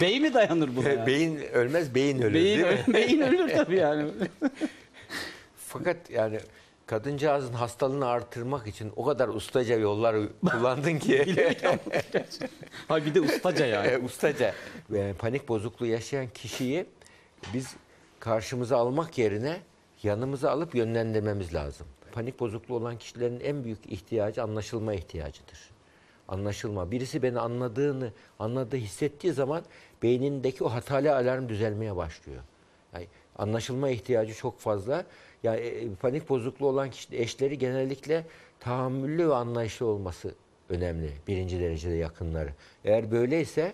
[0.01, 1.07] bey mi dayanır buna ya?
[1.07, 2.83] Beyin ölmez, beyin ölür Beyin, değil mi?
[2.93, 4.05] beyin ölür tabii yani.
[5.67, 6.39] Fakat yani
[6.85, 10.15] kadıncağızın hastalığını artırmak için o kadar ustaca yollar
[10.51, 11.35] kullandın ki.
[12.87, 13.87] ha bir de ustaca yani.
[13.87, 14.53] E, ustaca.
[14.93, 16.85] E, panik bozukluğu yaşayan kişiyi
[17.53, 17.75] biz
[18.19, 19.57] karşımıza almak yerine
[20.03, 21.87] yanımıza alıp yönlendirmemiz lazım.
[22.11, 25.59] Panik bozukluğu olan kişilerin en büyük ihtiyacı anlaşılma ihtiyacıdır.
[26.27, 26.91] Anlaşılma.
[26.91, 29.63] Birisi beni anladığını, anladığı, hissettiği zaman
[30.03, 32.41] beynindeki o hatalı alarm düzelmeye başlıyor.
[32.93, 35.05] Yani anlaşılma ihtiyacı çok fazla.
[35.45, 38.25] Yani e, panik bozukluğu olan kişi eşleri genellikle
[38.59, 40.35] tahammüllü ve anlayışlı olması
[40.69, 41.11] önemli.
[41.27, 42.49] Birinci derecede yakınları.
[42.85, 43.73] Eğer böyleyse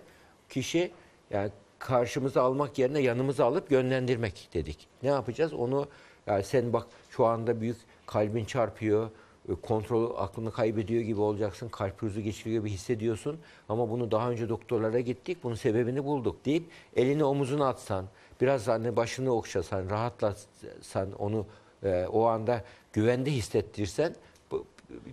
[0.50, 0.92] kişi
[1.32, 4.88] yani karşımıza almak yerine yanımıza alıp yönlendirmek dedik.
[5.04, 5.54] Ne yapacağız?
[5.54, 5.88] Onu
[6.28, 9.10] yani sen bak şu anda büyük kalbin çarpıyor,
[9.50, 11.70] e, kontrol aklını kaybediyor gibi olacaksın.
[11.70, 13.40] Kalp krizi geçiriyor gibi hissediyorsun.
[13.70, 15.38] Ama bunu daha önce doktorlara gittik.
[15.44, 16.64] Bunun sebebini bulduk deyip
[16.96, 18.06] elini omuzuna atsan,
[18.42, 21.46] biraz hani başını okşasan, rahatlatsan onu
[21.84, 22.63] e, o anda
[22.94, 24.15] güvende hissettirsen
[24.52, 24.65] bu-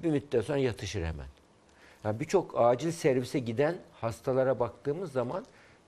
[0.03, 1.27] bir müddet sonra yatışır hemen.
[2.05, 5.45] Yani birçok acil servise giden hastalara baktığımız zaman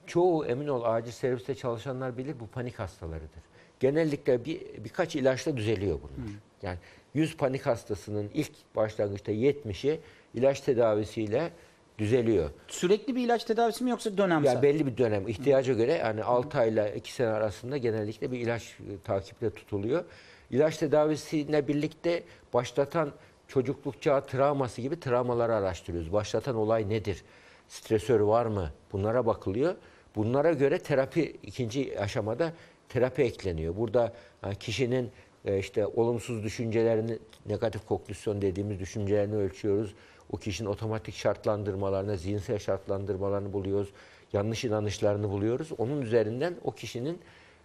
[0.07, 3.43] çoğu emin ol acil serviste çalışanlar bilir bu panik hastalarıdır.
[3.81, 6.31] Genellikle bir, birkaç ilaçla düzeliyor bunlar.
[6.63, 6.79] Yani
[7.15, 10.01] 100 panik hastasının ilk başlangıçta 70'i
[10.35, 11.51] ilaç tedavisiyle
[11.99, 12.51] düzeliyor.
[12.69, 14.55] Sürekli bir ilaç tedavisi mi yoksa dönemsel?
[14.55, 18.63] Ya belli bir dönem ihtiyaca göre yani 6 ayla 2 sene arasında genellikle bir ilaç
[18.81, 20.05] e, takiple tutuluyor.
[20.51, 22.23] İlaç tedavisiyle birlikte
[22.55, 23.13] başlatan
[23.49, 26.13] çocukluk çağı travması gibi travmaları araştırıyoruz.
[26.13, 27.23] Başlatan olay nedir?
[27.69, 28.71] Stresör var mı?
[28.93, 29.75] Bunlara bakılıyor.
[30.17, 32.53] Bunlara göre terapi ikinci aşamada
[32.89, 33.77] terapi ekleniyor.
[33.77, 34.13] Burada
[34.61, 35.11] kişinin
[35.45, 39.95] e, işte olumsuz düşüncelerini, negatif kognüsyon dediğimiz düşüncelerini ölçüyoruz.
[40.31, 43.89] O kişinin otomatik şartlandırmalarını, zihinsel şartlandırmalarını buluyoruz.
[44.33, 45.69] Yanlış inanışlarını buluyoruz.
[45.79, 47.21] Onun üzerinden o kişinin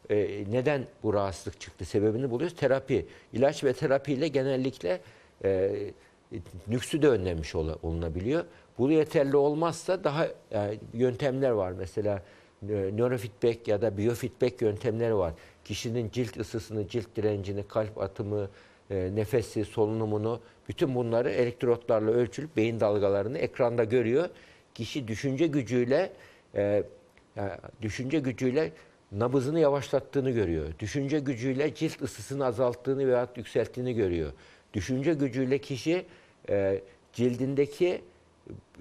[0.10, 2.58] e, neden bu rahatsızlık çıktı sebebini buluyoruz.
[2.58, 5.02] Terapi, ilaç ve terapiyle genellikle
[5.44, 5.72] e,
[6.68, 8.46] nüksü de önlenmiş ol- olunabiliyor.
[8.78, 11.72] Bu yeterli olmazsa daha yani yöntemler var.
[11.72, 12.24] Mesela
[12.70, 15.34] e, nörofeedback ya da biofeedback yöntemleri var.
[15.66, 18.50] Kişinin cilt ısısını, cilt direncini, kalp atımı,
[18.90, 20.40] e, nefesi, solunumunu
[20.70, 24.30] bütün bunları elektrotlarla ölçülüp beyin dalgalarını ekranda görüyor.
[24.74, 26.14] Kişi düşünce gücüyle
[26.56, 26.84] e,
[27.36, 28.72] yani düşünce gücüyle
[29.20, 30.68] nabızını yavaşlattığını görüyor.
[30.80, 34.32] Düşünce gücüyle cilt ısısını azalttığını veya yükselttiğini görüyor.
[34.74, 36.06] Düşünce gücüyle kişi
[36.50, 36.82] e,
[37.14, 38.02] cildindeki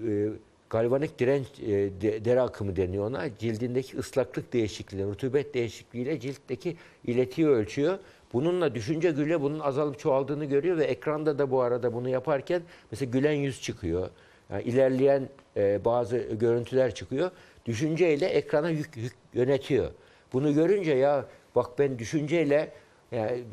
[0.07, 0.29] e,
[0.69, 1.67] galvanik direnç e,
[2.01, 3.37] de- deri akımı deniyor ona.
[3.39, 7.99] Cildindeki ıslaklık değişikliği, rutubet değişikliğiyle ciltteki iletiyi ölçüyor.
[8.33, 13.11] Bununla düşünce gülle bunun azalıp çoğaldığını görüyor ve ekranda da bu arada bunu yaparken mesela
[13.11, 14.09] gülen yüz çıkıyor.
[14.49, 17.31] Yani ilerleyen e, bazı görüntüler çıkıyor.
[17.65, 19.91] Düşünceyle ekrana yük, yük yönetiyor.
[20.33, 22.71] Bunu görünce ya bak ben düşünceyle
[23.11, 23.43] yani, e,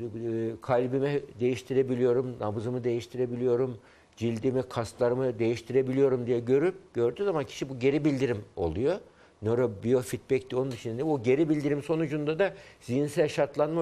[0.62, 3.78] kalbimi değiştirebiliyorum, nabzımı değiştirebiliyorum,
[4.16, 8.98] cildimi, kaslarımı değiştirebiliyorum diye görüp gördüğü zaman kişi bu geri bildirim oluyor.
[9.42, 11.04] Nörobiofeedback de onun içinde.
[11.04, 13.80] O geri bildirim sonucunda da zihinsel şartlanma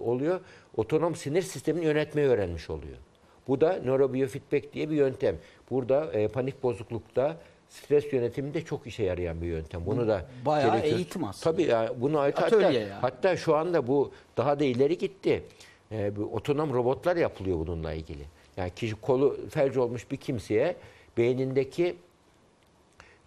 [0.00, 0.40] oluyor.
[0.76, 2.96] Otonom sinir sistemini yönetmeyi öğrenmiş oluyor.
[3.48, 5.36] Bu da nörobiofeedback diye bir yöntem.
[5.70, 7.36] Burada e, panik bozuklukta
[7.68, 9.86] stres yönetiminde çok işe yarayan bir yöntem.
[9.86, 10.96] Bunu da Bayağı gerekiyor.
[10.96, 11.56] eğitim aslında.
[11.56, 12.88] Tabii ya bunu hatta, yani.
[12.88, 15.42] hatta şu anda bu daha da ileri gitti.
[15.92, 18.24] E, bu otonom robotlar yapılıyor bununla ilgili.
[18.56, 20.76] Yani kişi kolu felç olmuş bir kimseye
[21.16, 21.96] beynindeki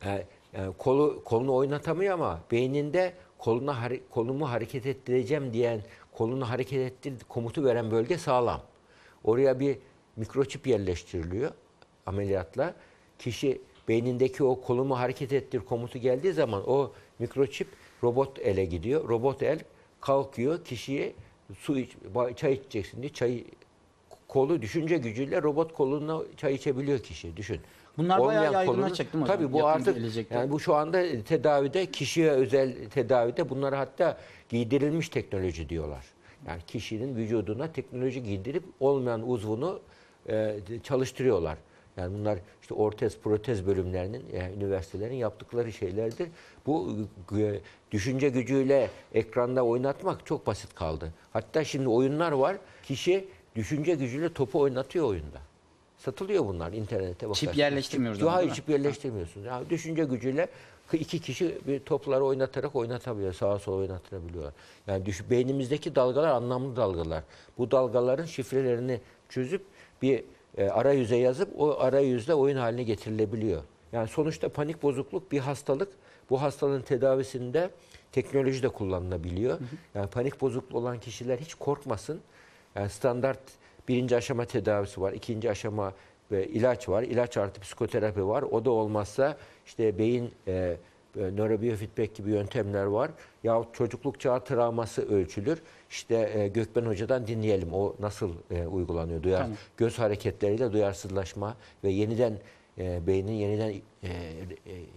[0.05, 7.13] e, yani kolu kolunu oynatamıyor ama beyninde koluna kolumu hareket ettireceğim diyen kolunu hareket ettir
[7.29, 8.61] komutu veren bölge sağlam.
[9.23, 9.77] Oraya bir
[10.15, 11.51] mikroçip yerleştiriliyor
[12.05, 12.73] ameliyatla.
[13.19, 17.67] Kişi beynindeki o kolumu hareket ettir komutu geldiği zaman o mikroçip
[18.03, 19.09] robot ele gidiyor.
[19.09, 19.59] Robot el
[20.01, 21.13] kalkıyor kişiye
[21.59, 21.91] su iç,
[22.35, 23.45] çay içeceksin diye çayı
[24.27, 27.59] kolu düşünce gücüyle robot koluna çay içebiliyor kişi düşün.
[27.97, 29.27] Bunlar bayağı Olmayan yaygınlaşacak değil mi?
[29.27, 30.35] Tabii bu Yakın artık gelecekte.
[30.35, 34.17] yani bu şu anda tedavide kişiye özel tedavide bunları hatta
[34.49, 36.05] giydirilmiş teknoloji diyorlar.
[36.47, 39.79] Yani kişinin vücuduna teknoloji giydirip olmayan uzvunu
[40.29, 41.57] e, çalıştırıyorlar.
[41.97, 46.29] Yani bunlar işte ortez, protez bölümlerinin, yani üniversitelerin yaptıkları şeylerdir.
[46.65, 46.95] Bu
[47.37, 47.59] e,
[47.91, 51.13] düşünce gücüyle ekranda oynatmak çok basit kaldı.
[51.33, 52.57] Hatta şimdi oyunlar var.
[52.83, 55.39] Kişi düşünce gücüyle topu oynatıyor oyunda.
[55.97, 57.57] Satılıyor bunlar internete bakarsınız.
[57.57, 59.45] yerleştirmiyoruz Çip, hayır çip yerleştirmiyorsunuz.
[59.45, 60.47] Yani düşünce gücüyle
[60.93, 63.33] iki kişi bir topları oynatarak oynatabiliyor.
[63.33, 64.53] Sağa sola oynatabiliyorlar.
[64.87, 67.23] Yani düş, beynimizdeki dalgalar anlamlı dalgalar.
[67.57, 69.65] Bu dalgaların şifrelerini çözüp
[70.01, 70.23] bir
[70.57, 73.63] e, arayüze yazıp o arayüzde oyun haline getirilebiliyor.
[73.91, 75.89] Yani sonuçta panik bozukluk bir hastalık.
[76.29, 77.69] Bu hastalığın tedavisinde
[78.11, 79.59] teknoloji de kullanılabiliyor.
[79.95, 82.19] Yani panik bozukluğu olan kişiler hiç korkmasın.
[82.75, 83.39] Yani standart
[83.87, 85.93] birinci aşama tedavisi var, ikinci aşama
[86.31, 87.03] ve ilaç var.
[87.03, 88.41] İlaç artı psikoterapi var.
[88.41, 90.77] O da olmazsa işte beyin e, e,
[91.35, 93.11] nörobiyofeedback gibi yöntemler var.
[93.43, 95.61] Yahut çocukluk çağı travması ölçülür.
[95.89, 97.73] İşte e, Gökben Hoca'dan dinleyelim.
[97.73, 99.23] O nasıl e, uygulanıyor?
[99.23, 99.57] Duyar, Tamam.
[99.77, 102.37] Göz hareketleriyle duyarsızlaşma ve yeniden
[102.77, 104.11] e, beynin yeniden e, e,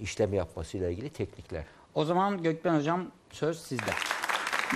[0.01, 1.65] işlem yapmasıyla ilgili teknikler.
[1.95, 3.91] O zaman Gökben Hocam söz sizde.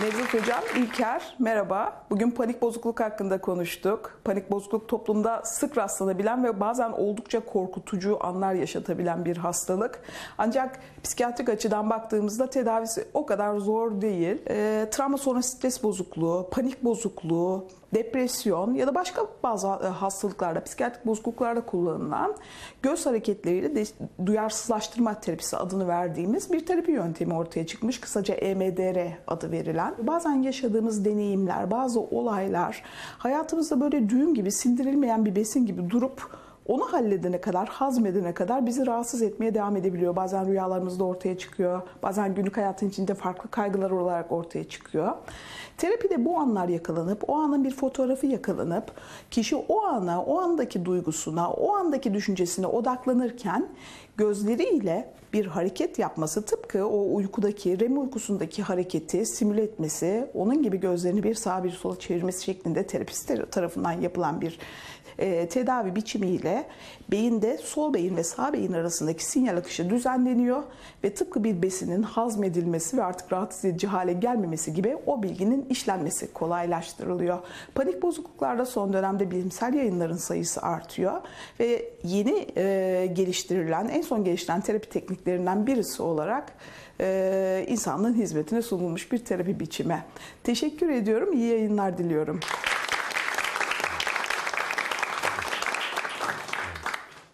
[0.00, 2.06] Nevzat Hocam, İlker, merhaba.
[2.10, 4.20] Bugün panik bozukluk hakkında konuştuk.
[4.24, 10.02] Panik bozukluk toplumda sık rastlanabilen ve bazen oldukça korkutucu anlar yaşatabilen bir hastalık.
[10.38, 14.42] Ancak psikiyatrik açıdan baktığımızda tedavisi o kadar zor değil.
[14.50, 21.06] Ee, travma sonrası stres bozukluğu, panik bozukluğu, depresyon ya da başka bazı e, hastalıklarda, psikiyatrik
[21.06, 22.36] bozukluklarda kullanılan
[22.82, 23.84] göz hareketleriyle de
[24.26, 28.00] duyarsızlaştırma terapisi adını verdiğimiz bir terapi yöntemi ortaya çıkmış.
[28.00, 29.94] Kısaca EMDR adı verilen.
[29.98, 32.82] Bazen yaşadığımız deneyimler, bazı olaylar
[33.18, 38.86] hayatımızda böyle düğüm gibi sindirilmeyen bir besin gibi durup onu halledene kadar, hazmedene kadar bizi
[38.86, 40.16] rahatsız etmeye devam edebiliyor.
[40.16, 41.82] Bazen rüyalarımızda ortaya çıkıyor.
[42.02, 45.12] Bazen günlük hayatın içinde farklı kaygılar olarak ortaya çıkıyor.
[45.78, 48.92] Terapide bu anlar yakalanıp, o anın bir fotoğrafı yakalanıp,
[49.30, 53.68] kişi o ana, o andaki duygusuna, o andaki düşüncesine odaklanırken
[54.16, 61.22] gözleriyle bir hareket yapması tıpkı o uykudaki, REM uykusundaki hareketi simüle etmesi, onun gibi gözlerini
[61.22, 64.58] bir sağa bir sola çevirmesi şeklinde terapist tarafından yapılan bir
[65.18, 66.66] e, tedavi biçimiyle
[67.10, 70.62] beyinde sol beyin ve sağ beyin arasındaki sinyal akışı düzenleniyor
[71.04, 76.32] ve tıpkı bir besinin hazmedilmesi ve artık rahatsız edici hale gelmemesi gibi o bilginin işlenmesi
[76.32, 77.38] kolaylaştırılıyor.
[77.74, 81.20] Panik bozukluklarda son dönemde bilimsel yayınların sayısı artıyor
[81.60, 86.52] ve yeni e, geliştirilen, en son geliştirilen terapi tekniklerinden birisi olarak
[87.00, 90.04] e, insanlığın hizmetine sunulmuş bir terapi biçimi.
[90.42, 92.40] Teşekkür ediyorum, iyi yayınlar diliyorum.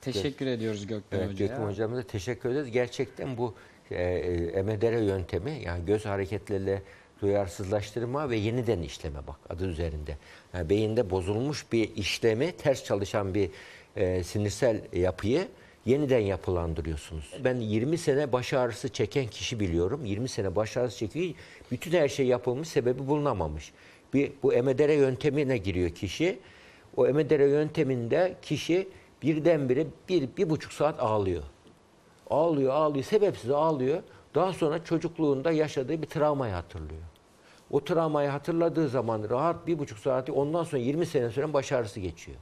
[0.01, 1.49] Teşekkür ediyoruz Gökben Evet, Hoca'ya.
[1.51, 2.71] Gökmen hocamıza teşekkür ederiz.
[2.71, 3.55] Gerçekten bu
[3.91, 6.83] e, e, MDR yöntemi yani göz hareketleriyle
[7.23, 10.17] duyarsızlaştırma ve yeniden işleme bak adı üzerinde.
[10.55, 13.51] Yani beyinde bozulmuş bir işlemi, ters çalışan bir
[13.97, 15.49] e, sinirsel yapıyı
[15.87, 17.35] yeniden yapılandırıyorsunuz.
[17.45, 20.05] Ben 20 sene baş ağrısı çeken kişi biliyorum.
[20.05, 21.35] 20 sene baş ağrısı çekiyor.
[21.71, 23.73] Bütün her şey yapılmış, sebebi bulunamamış.
[24.15, 26.39] Bir, bu MDR yöntemine giriyor kişi.
[26.97, 28.89] O MDR yönteminde kişi
[29.23, 31.43] birdenbire bir, bir buçuk saat ağlıyor.
[32.31, 34.03] Ağlıyor, ağlıyor, sebepsiz ağlıyor.
[34.35, 37.03] Daha sonra çocukluğunda yaşadığı bir travmayı hatırlıyor.
[37.71, 42.01] O travmayı hatırladığı zaman rahat bir buçuk saati ondan sonra 20 sene süren baş ağrısı
[42.01, 42.39] geçiyor.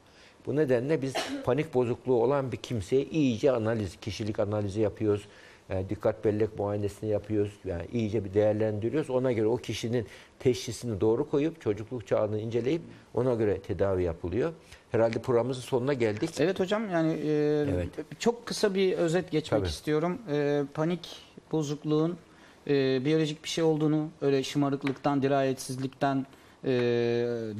[0.46, 1.14] Bu nedenle biz
[1.44, 5.28] panik bozukluğu olan bir kimseye iyice analiz, kişilik analizi yapıyoruz.
[5.70, 7.52] Yani dikkat bellek muayenesini yapıyoruz.
[7.64, 9.10] Yani iyice bir değerlendiriyoruz.
[9.10, 10.06] Ona göre o kişinin
[10.38, 12.82] teşhisini doğru koyup çocukluk çağını inceleyip
[13.14, 14.52] ona göre tedavi yapılıyor.
[14.90, 16.30] Herhalde programımızın sonuna geldik.
[16.38, 17.28] Evet hocam yani e,
[17.74, 17.88] Evet.
[18.18, 19.68] çok kısa bir özet geçmek Tabii.
[19.68, 20.18] istiyorum.
[20.32, 21.08] E, panik
[21.52, 22.16] bozukluğun
[22.66, 26.26] e, biyolojik bir şey olduğunu, öyle şımarıklıktan, dirayetsizlikten
[26.64, 26.70] e,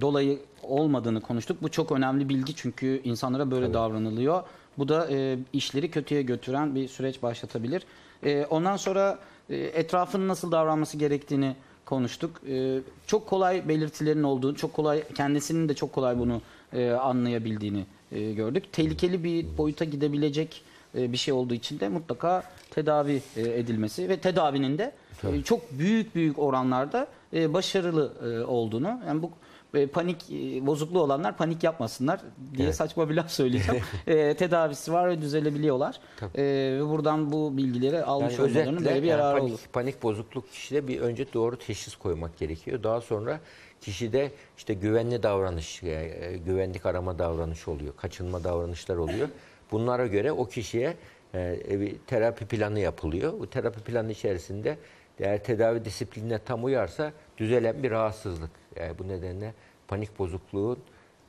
[0.00, 1.62] dolayı olmadığını konuştuk.
[1.62, 4.42] Bu çok önemli bilgi çünkü insanlara böyle davranılıyor.
[4.78, 7.82] Bu da e, işleri kötüye götüren bir süreç başlatabilir.
[8.22, 9.18] E, ondan sonra
[9.50, 12.40] e, etrafın nasıl davranması gerektiğini konuştuk.
[12.48, 16.40] E, çok kolay belirtilerin olduğunu, çok kolay kendisinin de çok kolay bunu
[16.72, 18.72] e, anlayabildiğini e, gördük.
[18.72, 20.62] Tehlikeli bir boyuta gidebilecek
[20.94, 24.92] e, bir şey olduğu için de mutlaka tedavi e, edilmesi ve tedavinin de
[25.24, 29.00] e, çok büyük büyük oranlarda e, başarılı e, olduğunu.
[29.06, 29.30] Yani bu
[29.78, 32.20] e, panik e, bozukluğu olanlar panik yapmasınlar
[32.56, 32.76] diye Evet.
[32.76, 33.82] saçma bir laf söyleyeceğim.
[34.06, 36.00] E, tedavisi var ve düzelebiliyorlar.
[36.16, 36.38] Tabii.
[36.40, 36.44] E,
[36.78, 39.60] ve buradan bu bilgileri almış Yani olmalarının özetle böyle bir yani yararı panik, olur.
[39.72, 42.82] panik bozukluk kişide bir önce doğru teşhis koymak gerekiyor.
[42.82, 43.40] Daha sonra
[43.80, 49.28] kişide işte güvenli davranış, e, e, güvenlik arama davranışı oluyor, kaçınma davranışlar oluyor.
[49.72, 50.96] Bunlara göre o kişiye
[51.34, 53.32] e, bir terapi planı yapılıyor.
[53.40, 54.78] Bu terapi planı içerisinde
[55.20, 58.50] eğer tedavi disiplinine tam uyarsa düzelen bir rahatsızlık.
[58.76, 59.54] Yani bu nedenle
[59.88, 60.78] panik bozukluğun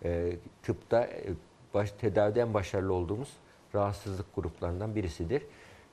[0.04, 1.30] e, tıpta e,
[1.74, 3.30] baş, tedavide en başarılı olduğumuz
[3.76, 5.44] rahatsızlık gruplarından birisidir.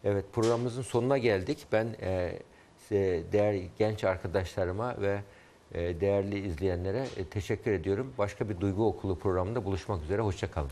[0.04, 1.66] Evet programımızın sonuna geldik.
[1.72, 2.38] Ben e,
[3.32, 5.20] değerli genç arkadaşlarıma ve
[5.72, 8.12] e, değerli izleyenlere e, teşekkür ediyorum.
[8.18, 10.22] Başka bir Duygu Okulu programında buluşmak üzere.
[10.22, 10.70] Hoşçakalın.